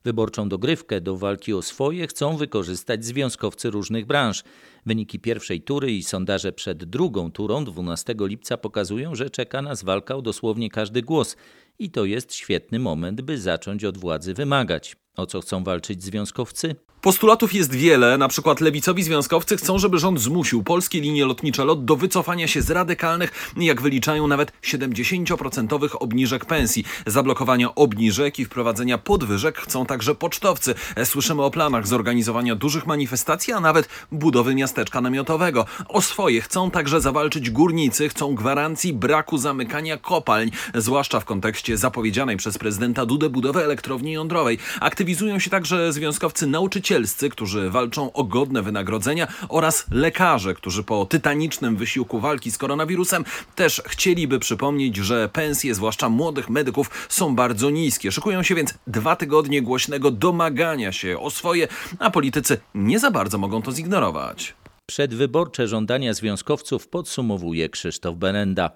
Wyborczą 0.06 0.48
dogrywkę 0.48 1.00
do 1.00 1.16
walki 1.16 1.54
o 1.54 1.62
swoje 1.62 2.06
chcą 2.06 2.36
wykorzystać 2.36 3.04
związkowcy 3.04 3.70
różnych 3.70 4.06
branż. 4.06 4.44
Wyniki 4.86 5.20
pierwszej 5.20 5.60
tury 5.62 5.92
i 5.92 6.02
sondaże 6.02 6.52
przed 6.52 6.84
drugą 6.84 7.32
turą 7.32 7.64
12 7.64 8.14
lipca 8.18 8.56
pokazują, 8.56 9.14
że 9.14 9.30
czeka 9.30 9.62
nas 9.62 9.84
walka 9.84 10.16
o 10.16 10.22
dosłownie 10.22 10.70
każdy 10.70 11.02
głos 11.02 11.36
i 11.78 11.90
to 11.90 12.04
jest 12.04 12.34
świetny 12.34 12.78
moment, 12.78 13.20
by 13.20 13.38
zacząć 13.38 13.84
od 13.84 13.98
władzy 13.98 14.34
wymagać. 14.34 14.96
O 15.16 15.26
co 15.26 15.40
chcą 15.40 15.64
walczyć 15.64 16.02
związkowcy? 16.02 16.76
Postulatów 17.00 17.54
jest 17.54 17.74
wiele, 17.74 18.18
na 18.18 18.28
przykład 18.28 18.60
lewicowi 18.60 19.02
związkowcy 19.02 19.56
chcą, 19.56 19.78
żeby 19.78 19.98
rząd 19.98 20.20
zmusił 20.20 20.62
polskie 20.62 21.00
linie 21.00 21.24
lotnicze 21.24 21.64
LOT 21.64 21.84
do 21.84 21.96
wycofania 21.96 22.48
się 22.48 22.62
z 22.62 22.70
radykalnych, 22.70 23.52
jak 23.56 23.82
wyliczają 23.82 24.28
nawet 24.28 24.52
70% 24.62 25.96
obniżek 26.00 26.44
pensji. 26.44 26.84
Zablokowania 27.06 27.74
obniżek 27.74 28.38
i 28.38 28.44
wprowadzenia 28.44 28.98
podwyżek 28.98 29.58
chcą 29.58 29.86
także 29.86 30.14
pocztowcy. 30.14 30.74
Słyszymy 31.04 31.42
o 31.42 31.50
planach 31.50 31.86
zorganizowania 31.86 32.54
dużych 32.54 32.86
manifestacji, 32.86 33.52
a 33.52 33.60
nawet 33.60 33.88
budowy 34.12 34.54
miasteczka 34.54 35.00
namiotowego. 35.00 35.66
O 35.88 36.02
swoje 36.02 36.40
chcą 36.40 36.70
także 36.70 37.00
zawalczyć 37.00 37.50
górnicy, 37.50 38.08
chcą 38.08 38.34
gwarancji 38.34 38.92
braku 38.92 39.38
zamykania 39.38 39.96
kopalń, 39.96 40.50
zwłaszcza 40.74 41.20
w 41.20 41.24
kontekście 41.24 41.65
zapowiedzianej 41.74 42.36
przez 42.36 42.58
prezydenta 42.58 43.06
Dudę 43.06 43.30
budowy 43.30 43.64
elektrowni 43.64 44.12
jądrowej. 44.12 44.58
Aktywizują 44.80 45.38
się 45.38 45.50
także 45.50 45.92
związkowcy 45.92 46.46
nauczycielscy, 46.46 47.30
którzy 47.30 47.70
walczą 47.70 48.12
o 48.12 48.24
godne 48.24 48.62
wynagrodzenia 48.62 49.26
oraz 49.48 49.86
lekarze, 49.90 50.54
którzy 50.54 50.84
po 50.84 51.06
tytanicznym 51.06 51.76
wysiłku 51.76 52.20
walki 52.20 52.50
z 52.50 52.58
koronawirusem 52.58 53.24
też 53.54 53.82
chcieliby 53.86 54.38
przypomnieć, 54.38 54.96
że 54.96 55.28
pensje, 55.28 55.74
zwłaszcza 55.74 56.08
młodych 56.08 56.50
medyków, 56.50 56.90
są 57.08 57.34
bardzo 57.34 57.70
niskie. 57.70 58.12
Szykują 58.12 58.42
się 58.42 58.54
więc 58.54 58.74
dwa 58.86 59.16
tygodnie 59.16 59.62
głośnego 59.62 60.10
domagania 60.10 60.92
się 60.92 61.18
o 61.20 61.30
swoje, 61.30 61.68
a 61.98 62.10
politycy 62.10 62.58
nie 62.74 62.98
za 62.98 63.10
bardzo 63.10 63.38
mogą 63.38 63.62
to 63.62 63.72
zignorować. 63.72 64.54
Przedwyborcze 64.86 65.68
żądania 65.68 66.14
związkowców 66.14 66.88
podsumowuje 66.88 67.68
Krzysztof 67.68 68.16
Benenda. 68.16 68.70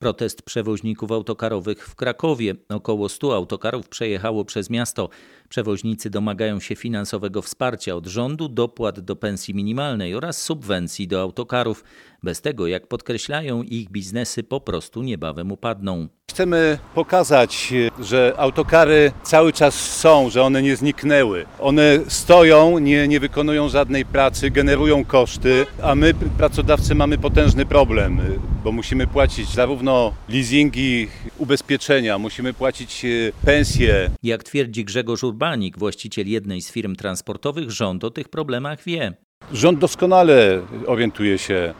Protest 0.00 0.42
przewoźników 0.42 1.12
autokarowych 1.12 1.88
w 1.88 1.94
Krakowie. 1.94 2.54
Około 2.68 3.08
100 3.08 3.34
autokarów 3.34 3.88
przejechało 3.88 4.44
przez 4.44 4.70
miasto. 4.70 5.08
Przewoźnicy 5.50 6.10
domagają 6.10 6.60
się 6.60 6.76
finansowego 6.76 7.42
wsparcia 7.42 7.94
od 7.94 8.06
rządu, 8.06 8.48
dopłat 8.48 9.00
do 9.00 9.16
pensji 9.16 9.54
minimalnej 9.54 10.14
oraz 10.14 10.42
subwencji 10.42 11.08
do 11.08 11.20
autokarów. 11.20 11.84
Bez 12.22 12.40
tego, 12.40 12.66
jak 12.66 12.86
podkreślają, 12.86 13.62
ich 13.62 13.90
biznesy 13.90 14.42
po 14.42 14.60
prostu 14.60 15.02
niebawem 15.02 15.52
upadną. 15.52 16.08
Chcemy 16.30 16.78
pokazać, 16.94 17.72
że 18.00 18.34
autokary 18.36 19.12
cały 19.22 19.52
czas 19.52 19.74
są, 19.74 20.30
że 20.30 20.42
one 20.42 20.62
nie 20.62 20.76
zniknęły. 20.76 21.44
One 21.58 21.98
stoją, 22.08 22.78
nie, 22.78 23.08
nie 23.08 23.20
wykonują 23.20 23.68
żadnej 23.68 24.04
pracy, 24.04 24.50
generują 24.50 25.04
koszty, 25.04 25.66
a 25.82 25.94
my, 25.94 26.14
pracodawcy, 26.14 26.94
mamy 26.94 27.18
potężny 27.18 27.66
problem, 27.66 28.20
bo 28.64 28.72
musimy 28.72 29.06
płacić 29.06 29.48
zarówno 29.54 30.12
leasingi, 30.28 31.08
ubezpieczenia, 31.38 32.18
musimy 32.18 32.54
płacić 32.54 33.06
pensje. 33.44 34.10
Jak 34.22 34.44
twierdzi 34.44 34.84
Grzegorz 34.84 35.24
Urbanik, 35.40 35.78
właściciel 35.78 36.28
jednej 36.28 36.62
z 36.62 36.72
firm 36.72 36.96
transportowych, 36.96 37.70
rząd 37.70 38.04
o 38.04 38.10
tych 38.10 38.28
problemach 38.28 38.82
wie. 38.84 39.12
Rząd 39.52 39.78
doskonale 39.78 40.62
orientuje 40.86 41.38
się 41.38 41.74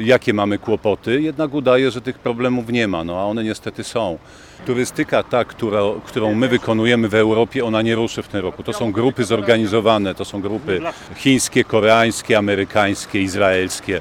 jakie 0.00 0.34
mamy 0.34 0.58
kłopoty, 0.58 1.22
jednak 1.22 1.54
udaje, 1.54 1.90
że 1.90 2.00
tych 2.00 2.18
problemów 2.18 2.68
nie 2.68 2.88
ma, 2.88 3.04
no 3.04 3.20
a 3.20 3.24
one 3.24 3.44
niestety 3.44 3.84
są. 3.84 4.18
Turystyka 4.66 5.22
ta, 5.22 5.44
która, 5.44 5.80
którą 6.06 6.34
my 6.34 6.48
wykonujemy 6.48 7.08
w 7.08 7.14
Europie, 7.14 7.64
ona 7.64 7.82
nie 7.82 7.94
ruszy 7.94 8.22
w 8.22 8.28
tym 8.28 8.40
roku. 8.40 8.62
To 8.62 8.72
są 8.72 8.92
grupy 8.92 9.24
zorganizowane, 9.24 10.14
to 10.14 10.24
są 10.24 10.40
grupy 10.40 10.80
chińskie, 11.16 11.64
koreańskie, 11.64 12.38
amerykańskie, 12.38 13.22
izraelskie. 13.22 14.00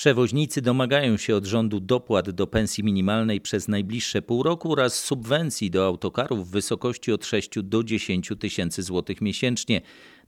Przewoźnicy 0.00 0.62
domagają 0.62 1.16
się 1.16 1.36
od 1.36 1.46
rządu 1.46 1.80
dopłat 1.80 2.30
do 2.30 2.46
pensji 2.46 2.84
minimalnej 2.84 3.40
przez 3.40 3.68
najbliższe 3.68 4.22
pół 4.22 4.42
roku 4.42 4.72
oraz 4.72 4.94
subwencji 4.94 5.70
do 5.70 5.86
autokarów 5.86 6.48
w 6.48 6.50
wysokości 6.50 7.12
od 7.12 7.26
6 7.26 7.50
do 7.62 7.84
10 7.84 8.32
tysięcy 8.38 8.82
złotych 8.82 9.20
miesięcznie. 9.20 9.80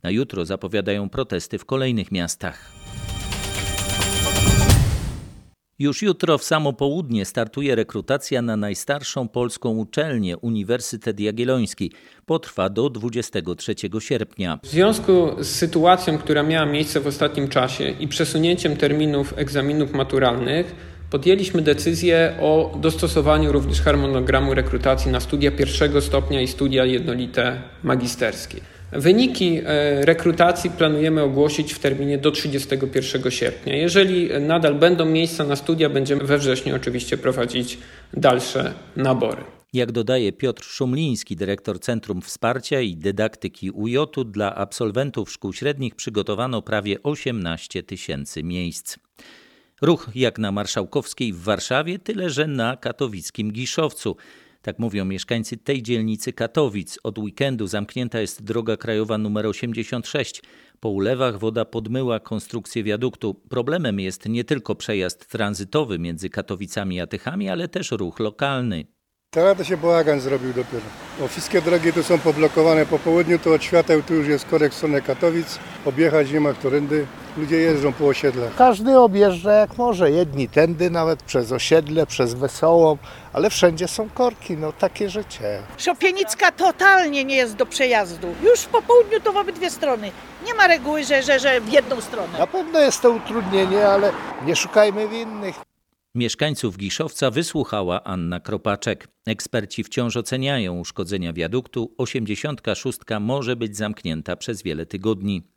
Na 0.03 0.11
jutro 0.11 0.45
zapowiadają 0.45 1.09
protesty 1.09 1.57
w 1.57 1.65
kolejnych 1.65 2.11
miastach. 2.11 2.82
Już 5.79 6.01
jutro 6.01 6.37
w 6.37 6.43
samo 6.43 6.73
południe 6.73 7.25
startuje 7.25 7.75
rekrutacja 7.75 8.41
na 8.41 8.57
najstarszą 8.57 9.27
polską 9.27 9.69
uczelnię 9.69 10.37
Uniwersytet 10.37 11.19
Jagielloński. 11.19 11.91
Potrwa 12.25 12.69
do 12.69 12.89
23 12.89 13.75
sierpnia. 13.99 14.59
W 14.63 14.67
związku 14.67 15.35
z 15.39 15.47
sytuacją, 15.47 16.17
która 16.17 16.43
miała 16.43 16.65
miejsce 16.65 16.99
w 16.99 17.07
ostatnim 17.07 17.47
czasie 17.47 17.89
i 17.89 18.07
przesunięciem 18.07 18.77
terminów 18.77 19.33
egzaminów 19.37 19.93
maturalnych, 19.93 20.75
podjęliśmy 21.09 21.61
decyzję 21.61 22.37
o 22.41 22.77
dostosowaniu 22.81 23.51
również 23.51 23.81
harmonogramu 23.81 24.53
rekrutacji 24.53 25.11
na 25.11 25.19
studia 25.19 25.51
pierwszego 25.51 26.01
stopnia 26.01 26.41
i 26.41 26.47
studia 26.47 26.85
jednolite 26.85 27.61
magisterskie. 27.83 28.72
Wyniki 28.95 29.61
e, 29.65 30.05
rekrutacji 30.05 30.69
planujemy 30.69 31.21
ogłosić 31.21 31.73
w 31.73 31.79
terminie 31.79 32.17
do 32.17 32.31
31 32.31 33.31
sierpnia. 33.31 33.75
Jeżeli 33.75 34.29
nadal 34.39 34.75
będą 34.75 35.05
miejsca 35.05 35.43
na 35.43 35.55
studia, 35.55 35.89
będziemy 35.89 36.23
we 36.23 36.37
wrześniu 36.37 36.75
oczywiście 36.75 37.17
prowadzić 37.17 37.77
dalsze 38.13 38.73
nabory. 38.95 39.43
Jak 39.73 39.91
dodaje 39.91 40.31
Piotr 40.31 40.63
Szumliński, 40.63 41.35
dyrektor 41.35 41.79
Centrum 41.79 42.21
Wsparcia 42.21 42.81
i 42.81 42.95
Dydaktyki 42.95 43.71
UJ, 43.71 43.97
dla 44.25 44.55
absolwentów 44.55 45.31
szkół 45.31 45.53
średnich 45.53 45.95
przygotowano 45.95 46.61
prawie 46.61 47.03
18 47.03 47.83
tysięcy 47.83 48.43
miejsc. 48.43 48.97
Ruch 49.81 50.09
jak 50.15 50.39
na 50.39 50.51
Marszałkowskiej 50.51 51.33
w 51.33 51.41
Warszawie, 51.41 51.99
tyle 51.99 52.29
że 52.29 52.47
na 52.47 52.77
katowickim 52.77 53.51
Giszowcu. 53.51 54.15
Tak 54.63 54.79
mówią 54.79 55.05
mieszkańcy 55.05 55.57
tej 55.57 55.83
dzielnicy 55.83 56.33
Katowic. 56.33 56.99
Od 57.03 57.17
weekendu 57.17 57.67
zamknięta 57.67 58.19
jest 58.19 58.43
droga 58.43 58.77
krajowa 58.77 59.15
nr 59.15 59.47
86. 59.47 60.41
Po 60.79 60.89
ulewach 60.89 61.39
woda 61.39 61.65
podmyła 61.65 62.19
konstrukcję 62.19 62.83
wiaduktu. 62.83 63.33
Problemem 63.33 63.99
jest 63.99 64.29
nie 64.29 64.43
tylko 64.43 64.75
przejazd 64.75 65.27
tranzytowy 65.27 65.99
między 65.99 66.29
Katowicami 66.29 66.99
a 66.99 67.07
Tychami, 67.07 67.49
ale 67.49 67.67
też 67.67 67.91
ruch 67.91 68.19
lokalny. 68.19 68.85
Teraz 69.33 69.57
to 69.57 69.63
się 69.63 69.77
bałagan 69.77 70.19
zrobił 70.19 70.53
dopiero. 70.53 70.85
Bo 71.19 71.27
wszystkie 71.27 71.61
drogi 71.61 71.93
tu 71.93 72.03
są 72.03 72.19
poblokowane 72.19 72.85
po 72.85 72.99
południu, 72.99 73.39
to 73.39 73.53
od 73.53 73.63
świateł 73.63 74.03
tu 74.03 74.13
już 74.13 74.27
jest 74.27 74.45
korek 74.45 74.71
w 74.71 74.75
stronę 74.75 75.01
Katowic. 75.01 75.59
Objechać 75.85 76.31
nie 76.31 76.39
ma 76.39 76.53
którędy. 76.53 77.05
Ludzie 77.37 77.57
jeżdżą 77.57 77.93
po 77.93 78.05
osiedlach. 78.07 78.55
Każdy 78.55 78.99
objeżdża 78.99 79.53
jak 79.53 79.77
może. 79.77 80.11
Jedni 80.11 80.49
tędy 80.49 80.89
nawet 80.89 81.23
przez 81.23 81.51
osiedle, 81.51 82.05
przez 82.05 82.33
Wesołą, 82.33 82.97
ale 83.33 83.49
wszędzie 83.49 83.87
są 83.87 84.09
korki, 84.09 84.57
no 84.57 84.73
takie 84.73 85.09
życie. 85.09 85.59
Szopienicka 85.77 86.51
totalnie 86.51 87.23
nie 87.23 87.35
jest 87.35 87.55
do 87.55 87.65
przejazdu. 87.65 88.27
Już 88.43 88.65
po 88.65 88.81
południu 88.81 89.19
to 89.19 89.33
w 89.33 89.37
obydwie 89.37 89.69
strony. 89.69 90.11
Nie 90.45 90.53
ma 90.53 90.67
reguły, 90.67 91.03
że, 91.03 91.23
że, 91.23 91.39
że 91.39 91.61
w 91.61 91.73
jedną 91.73 92.01
stronę. 92.01 92.39
Na 92.39 92.47
pewno 92.47 92.79
jest 92.79 93.01
to 93.01 93.11
utrudnienie, 93.11 93.87
ale 93.87 94.11
nie 94.45 94.55
szukajmy 94.55 95.07
winnych. 95.07 95.72
Mieszkańców 96.15 96.77
Giszowca 96.77 97.31
wysłuchała 97.31 98.03
Anna 98.03 98.39
Kropaczek. 98.39 99.07
Eksperci 99.25 99.83
wciąż 99.83 100.17
oceniają 100.17 100.79
uszkodzenia 100.79 101.33
wiaduktu. 101.33 101.95
86 101.97 102.99
może 103.21 103.55
być 103.55 103.77
zamknięta 103.77 104.35
przez 104.35 104.63
wiele 104.63 104.85
tygodni. 104.85 105.52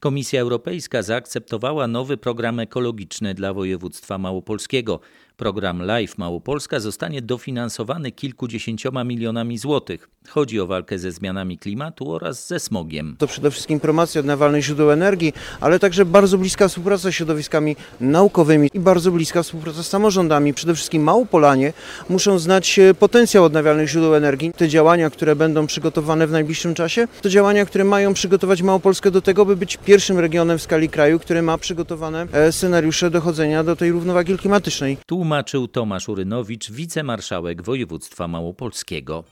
Komisja 0.00 0.40
Europejska 0.40 1.02
zaakceptowała 1.02 1.86
nowy 1.86 2.16
program 2.16 2.60
ekologiczny 2.60 3.34
dla 3.34 3.54
województwa 3.54 4.18
małopolskiego. 4.18 5.00
Program 5.36 5.82
LIFE 5.82 6.14
Małopolska 6.18 6.80
zostanie 6.80 7.22
dofinansowany 7.22 8.12
kilkudziesięcioma 8.12 9.04
milionami 9.04 9.58
złotych. 9.58 10.08
Chodzi 10.28 10.60
o 10.60 10.66
walkę 10.66 10.98
ze 10.98 11.12
zmianami 11.12 11.58
klimatu 11.58 12.12
oraz 12.12 12.46
ze 12.46 12.60
smogiem. 12.60 13.16
To 13.18 13.26
przede 13.26 13.50
wszystkim 13.50 13.80
promocja 13.80 14.20
odnawialnych 14.20 14.64
źródeł 14.64 14.90
energii, 14.90 15.32
ale 15.60 15.78
także 15.78 16.04
bardzo 16.04 16.38
bliska 16.38 16.68
współpraca 16.68 17.10
z 17.10 17.14
środowiskami 17.14 17.76
naukowymi 18.00 18.70
i 18.74 18.80
bardzo 18.80 19.10
bliska 19.10 19.42
współpraca 19.42 19.82
z 19.82 19.88
samorządami. 19.88 20.54
Przede 20.54 20.74
wszystkim 20.74 21.02
Małopolanie 21.02 21.72
muszą 22.08 22.38
znać 22.38 22.78
e, 22.78 22.94
potencjał 22.94 23.44
odnawialnych 23.44 23.88
źródeł 23.88 24.14
energii. 24.14 24.52
Te 24.56 24.68
działania, 24.68 25.10
które 25.10 25.36
będą 25.36 25.66
przygotowane 25.66 26.26
w 26.26 26.30
najbliższym 26.30 26.74
czasie, 26.74 27.08
to 27.22 27.28
działania, 27.28 27.66
które 27.66 27.84
mają 27.84 28.14
przygotować 28.14 28.62
Małopolskę 28.62 29.10
do 29.10 29.22
tego, 29.22 29.44
by 29.44 29.56
być 29.56 29.76
pierwszym 29.76 29.93
regionem 29.98 30.58
w 30.58 30.62
skali 30.62 30.88
kraju, 30.88 31.18
który 31.18 31.42
ma 31.42 31.58
przygotowane 31.58 32.26
e, 32.32 32.52
scenariusze 32.52 33.10
dochodzenia 33.10 33.64
do 33.64 33.76
tej 33.76 33.92
równowagi 33.92 34.38
klimatycznej. 34.38 34.96
Tłumaczył 35.06 35.68
Tomasz 35.68 36.08
Urynowicz, 36.08 36.70
wicemarszałek 36.70 37.62
województwa 37.62 38.28
małopolskiego. 38.28 39.24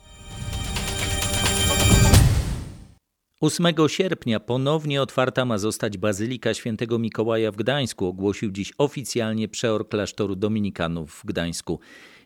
8 3.41 3.75
sierpnia 3.89 4.41
ponownie 4.41 5.03
otwarta 5.03 5.45
ma 5.45 5.59
zostać 5.59 5.99
Bazylika 5.99 6.55
Świętego 6.55 6.99
Mikołaja 6.99 7.53
w 7.53 7.57
Gdańsku, 7.57 8.07
ogłosił 8.07 8.51
dziś 8.51 8.73
oficjalnie 8.79 9.49
przeor 9.49 9.89
klasztoru 9.89 10.37
Dominikanów 10.37 11.13
w 11.13 11.27
Gdańsku. 11.27 11.81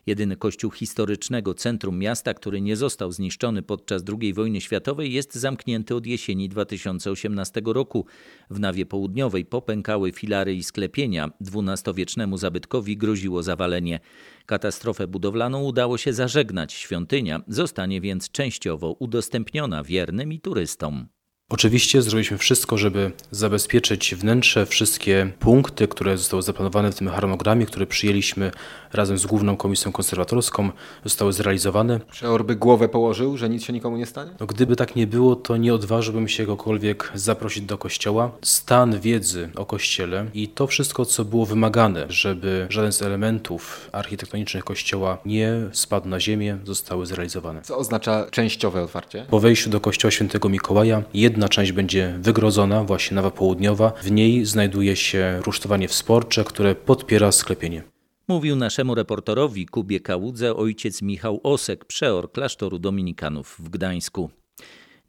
Jedyny 0.07 0.37
kościół 0.37 0.71
historycznego 0.71 1.53
centrum 1.53 1.99
miasta, 1.99 2.33
który 2.33 2.61
nie 2.61 2.75
został 2.75 3.11
zniszczony 3.11 3.63
podczas 3.63 4.03
II 4.21 4.33
wojny 4.33 4.61
światowej, 4.61 5.13
jest 5.13 5.35
zamknięty 5.35 5.95
od 5.95 6.05
jesieni 6.05 6.49
2018 6.49 7.61
roku. 7.65 8.05
W 8.49 8.59
nawie 8.59 8.85
południowej 8.85 9.45
popękały 9.45 10.11
filary 10.11 10.55
i 10.55 10.63
sklepienia. 10.63 11.29
XII-wiecznemu 11.41 12.37
zabytkowi 12.37 12.97
groziło 12.97 13.43
zawalenie. 13.43 13.99
Katastrofę 14.45 15.07
budowlaną 15.07 15.63
udało 15.63 15.97
się 15.97 16.13
zażegnać. 16.13 16.73
Świątynia 16.73 17.41
zostanie 17.47 18.01
więc 18.01 18.31
częściowo 18.31 18.91
udostępniona 18.91 19.83
wiernym 19.83 20.33
i 20.33 20.39
turystom. 20.39 21.07
Oczywiście 21.49 22.01
zrobiliśmy 22.01 22.37
wszystko, 22.37 22.77
żeby 22.77 23.11
zabezpieczyć 23.31 24.15
wnętrze, 24.15 24.65
wszystkie 24.65 25.31
punkty, 25.39 25.87
które 25.87 26.17
zostały 26.17 26.43
zaplanowane 26.43 26.91
w 26.91 26.95
tym 26.95 27.07
harmonogramie, 27.07 27.65
które 27.65 27.85
przyjęliśmy 27.85 28.51
razem 28.93 29.17
z 29.17 29.25
Główną 29.25 29.57
Komisją 29.57 29.91
Konserwatorską, 29.91 30.69
zostały 31.03 31.33
zrealizowane. 31.33 31.99
Przeor 32.11 32.45
by 32.45 32.55
głowę 32.55 32.89
położył, 32.89 33.37
że 33.37 33.49
nic 33.49 33.63
się 33.63 33.73
nikomu 33.73 33.97
nie 33.97 34.05
stanie? 34.05 34.31
No, 34.39 34.45
gdyby 34.45 34.75
tak 34.75 34.95
nie 34.95 35.07
było, 35.07 35.35
to 35.35 35.57
nie 35.57 35.73
odważyłbym 35.73 36.27
się 36.27 36.45
kogokolwiek 36.45 37.11
zaprosić 37.15 37.63
do 37.63 37.77
kościoła. 37.77 38.31
Stan 38.41 38.99
wiedzy 38.99 39.49
o 39.55 39.65
kościele 39.65 40.25
i 40.33 40.47
to 40.47 40.67
wszystko, 40.67 41.05
co 41.05 41.25
było 41.25 41.45
wymagane, 41.45 42.05
żeby 42.09 42.67
żaden 42.69 42.91
z 42.91 43.01
elementów 43.01 43.89
architektonicznych 43.91 44.63
kościoła 44.63 45.17
nie 45.25 45.53
spadł 45.71 46.07
na 46.07 46.19
ziemię, 46.19 46.57
zostały 46.63 47.05
zrealizowane. 47.05 47.61
Co 47.61 47.77
oznacza 47.77 48.27
częściowe 48.31 48.83
otwarcie? 48.83 49.25
Po 49.29 49.39
wejściu 49.39 49.69
do 49.69 49.79
kościoła 49.79 50.11
świętego 50.11 50.49
Mikołaja 50.49 51.03
Jedna 51.37 51.49
część 51.49 51.71
będzie 51.71 52.17
wygrodzona, 52.19 52.83
właśnie 52.83 53.15
nawa 53.15 53.31
południowa. 53.31 53.93
W 54.03 54.11
niej 54.11 54.45
znajduje 54.45 54.95
się 54.95 55.41
rusztowanie 55.45 55.89
sporcze, 55.89 56.43
które 56.43 56.75
podpiera 56.75 57.31
sklepienie. 57.31 57.83
Mówił 58.27 58.55
naszemu 58.55 58.95
reporterowi 58.95 59.65
Kubie 59.65 59.99
Kałudze 59.99 60.55
ojciec 60.55 61.01
Michał 61.01 61.39
Osek, 61.43 61.85
przeor 61.85 62.31
klasztoru 62.31 62.79
Dominikanów 62.79 63.55
w 63.59 63.69
Gdańsku. 63.69 64.29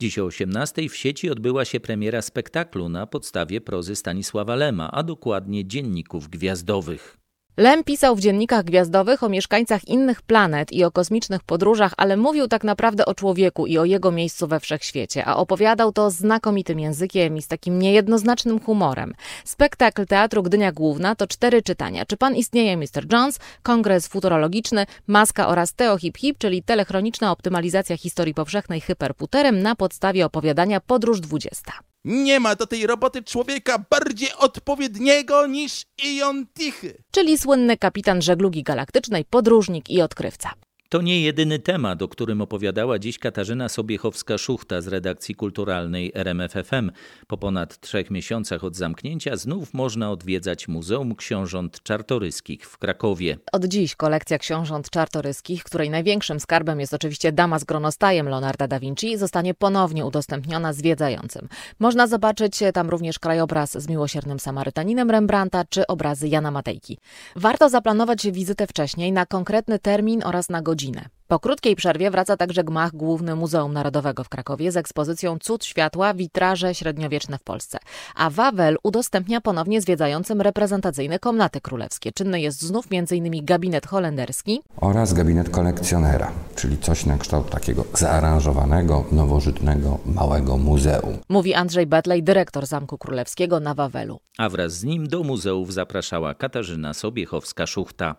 Dziś 0.01 0.19
o 0.19 0.25
18 0.25 0.88
w 0.88 0.97
sieci 0.97 1.31
odbyła 1.31 1.64
się 1.64 1.81
premiera 1.81 2.23
spektaklu 2.23 2.88
na 2.88 3.07
podstawie 3.07 3.61
prozy 3.61 3.97
Stanisława 3.97 4.57
Lema, 4.57 4.91
a 4.91 5.03
dokładnie 5.03 5.67
dzienników 5.67 6.29
gwiazdowych. 6.29 7.19
Lem 7.59 7.85
pisał 7.85 8.16
w 8.16 8.21
dziennikach 8.21 8.64
gwiazdowych 8.64 9.23
o 9.23 9.29
mieszkańcach 9.29 9.88
innych 9.88 10.23
planet 10.23 10.73
i 10.73 10.85
o 10.85 10.90
kosmicznych 10.90 11.42
podróżach, 11.42 11.94
ale 11.97 12.16
mówił 12.16 12.49
tak 12.49 12.64
naprawdę 12.64 13.07
o 13.07 13.14
człowieku 13.14 13.66
i 13.66 13.79
o 13.79 13.85
jego 13.85 14.11
miejscu 14.11 14.47
we 14.47 14.61
wszechświecie, 14.61 15.25
a 15.25 15.37
opowiadał 15.37 15.92
to 15.92 16.11
znakomitym 16.11 16.81
językiem 16.81 17.37
i 17.37 17.42
z 17.42 17.49
takim 17.49 17.79
niejednoznacznym 17.79 18.61
humorem. 18.61 19.14
Spektakl 19.44 20.07
Teatru 20.07 20.42
Gdynia 20.42 20.73
Główna 20.73 21.14
to 21.14 21.27
cztery 21.27 21.62
czytania. 21.62 22.07
Czy 22.07 22.16
pan 22.16 22.37
istnieje, 22.37 22.77
Mr. 22.77 23.12
Jones? 23.12 23.38
Kongres 23.62 24.09
futurologiczny, 24.09 24.87
Maska 25.07 25.49
oraz 25.49 25.75
Teo 25.75 25.99
Hip 25.99 26.18
Hip, 26.18 26.38
czyli 26.38 26.62
telechroniczna 26.62 27.33
optymalizacja 27.33 27.97
historii 27.97 28.35
powszechnej 28.35 28.81
hyperputerem 28.81 29.62
na 29.62 29.77
podstawie 29.77 30.27
opowiadania 30.27 30.81
Podróż 30.81 31.21
20. 31.21 31.73
Nie 32.09 32.40
ma 32.40 32.55
do 32.55 32.66
tej 32.66 32.87
roboty 32.87 33.23
człowieka 33.23 33.85
bardziej 33.90 34.29
odpowiedniego 34.38 35.47
niż 35.47 35.85
Ion 36.05 36.47
Tichy. 36.47 37.03
Czyli 37.11 37.38
słynny 37.38 37.77
kapitan 37.77 38.23
żeglugi 38.23 38.62
galaktycznej, 38.62 39.25
podróżnik 39.25 39.90
i 39.90 40.03
odkrywca. 40.03 40.51
To 40.90 41.03
nie 41.03 41.20
jedyny 41.20 41.59
temat, 41.59 42.03
o 42.03 42.09
którym 42.09 42.40
opowiadała 42.40 42.98
dziś 42.98 43.18
Katarzyna 43.18 43.66
Sobiechowska-Szuchta 43.66 44.83
z 44.83 44.87
redakcji 44.87 45.35
kulturalnej 45.35 46.12
RMFFM. 46.14 46.90
Po 47.27 47.38
ponad 47.38 47.81
trzech 47.81 48.11
miesiącach 48.11 48.64
od 48.64 48.77
zamknięcia 48.77 49.37
znów 49.37 49.74
można 49.74 50.11
odwiedzać 50.11 50.68
Muzeum 50.68 51.14
Książąt 51.14 51.83
Czartoryskich 51.83 52.66
w 52.66 52.79
Krakowie. 52.79 53.38
Od 53.53 53.64
dziś 53.64 53.96
kolekcja 53.96 54.38
książąt 54.38 54.90
czartoryskich, 54.90 55.64
której 55.64 55.90
największym 55.90 56.40
skarbem 56.40 56.81
jest 56.81 56.94
oczywiście 56.94 57.33
Dama 57.33 57.59
z 57.59 57.64
gronostajem 57.64 58.29
Leonarda 58.29 58.68
da 58.68 58.81
Vinci, 58.81 59.16
zostanie 59.16 59.55
ponownie 59.55 60.07
udostępniona 60.07 60.72
zwiedzającym. 60.72 61.48
Można 61.79 62.07
zobaczyć 62.07 62.59
tam 62.74 62.90
również 62.90 63.18
krajobraz 63.18 63.83
z 63.83 63.88
miłosiernym 63.88 64.40
Samarytaninem 64.40 65.11
Rembrandta 65.11 65.64
czy 65.64 65.87
obrazy 65.87 66.29
Jana 66.29 66.51
Matejki. 66.51 66.98
Warto 67.37 67.68
zaplanować 67.68 68.31
wizytę 68.31 68.66
wcześniej 68.66 69.12
na 69.12 69.27
konkretny 69.27 69.79
termin 69.79 70.22
oraz 70.24 70.48
na 70.48 70.62
godzinę 70.62 70.78
godzinę. 70.79 71.09
Po 71.29 71.38
krótkiej 71.38 71.77
przerwie 71.77 72.11
wraca 72.11 72.37
także 72.37 72.64
gmach 72.64 72.97
Główny 72.97 73.35
Muzeum 73.35 73.73
Narodowego 73.73 74.25
w 74.25 74.29
Krakowie 74.29 74.73
z 74.73 74.77
ekspozycją 74.77 75.38
Cud 75.38 75.64
Światła, 75.64 76.14
witraże 76.14 76.75
średniowieczne 76.75 77.38
w 77.38 77.43
Polsce. 77.43 77.79
A 78.14 78.31
Wawel 78.31 78.77
udostępnia 78.83 79.41
ponownie 79.41 79.81
zwiedzającym 79.81 80.41
reprezentacyjne 80.41 81.19
komnaty 81.19 81.61
królewskie. 81.61 82.12
Czynny 82.12 82.41
jest 82.41 82.62
znów 82.62 82.87
m.in. 82.93 83.45
gabinet 83.45 83.87
holenderski 83.87 84.61
oraz 84.77 85.12
gabinet 85.12 85.51
kolekcjonera, 85.51 86.33
czyli 86.57 86.79
coś 86.79 87.07
na 87.07 87.19
kształt 87.19 87.51
takiego 87.51 87.85
zaaranżowanego, 87.95 89.05
nowożytnego, 89.12 89.99
małego 90.07 90.57
muzeum. 90.57 91.19
Mówi 91.29 91.55
Andrzej 91.55 91.87
Betlej, 91.87 92.23
dyrektor 92.23 92.67
Zamku 92.67 92.99
Królewskiego 92.99 93.61
na 93.61 93.75
Wawelu. 93.75 94.21
A 94.38 94.49
wraz 94.49 94.73
z 94.73 94.85
nim 94.85 95.09
do 95.09 95.23
muzeów 95.23 95.73
zapraszała 95.73 96.35
Katarzyna 96.35 96.93
Sobiechowska-Szuchta. 96.93 98.14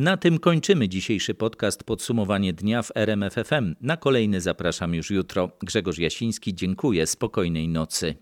Na 0.00 0.16
tym 0.16 0.38
kończymy 0.38 0.88
dzisiejszy 0.88 1.34
podcast 1.34 1.84
Podsumowanie 1.84 2.52
dnia 2.52 2.82
w 2.82 2.92
RMFFM. 2.94 3.74
Na 3.80 3.96
kolejny 3.96 4.40
zapraszam 4.40 4.94
już 4.94 5.10
jutro. 5.10 5.50
Grzegorz 5.62 5.98
Jasiński, 5.98 6.54
dziękuję. 6.54 7.06
Spokojnej 7.06 7.68
nocy. 7.68 8.14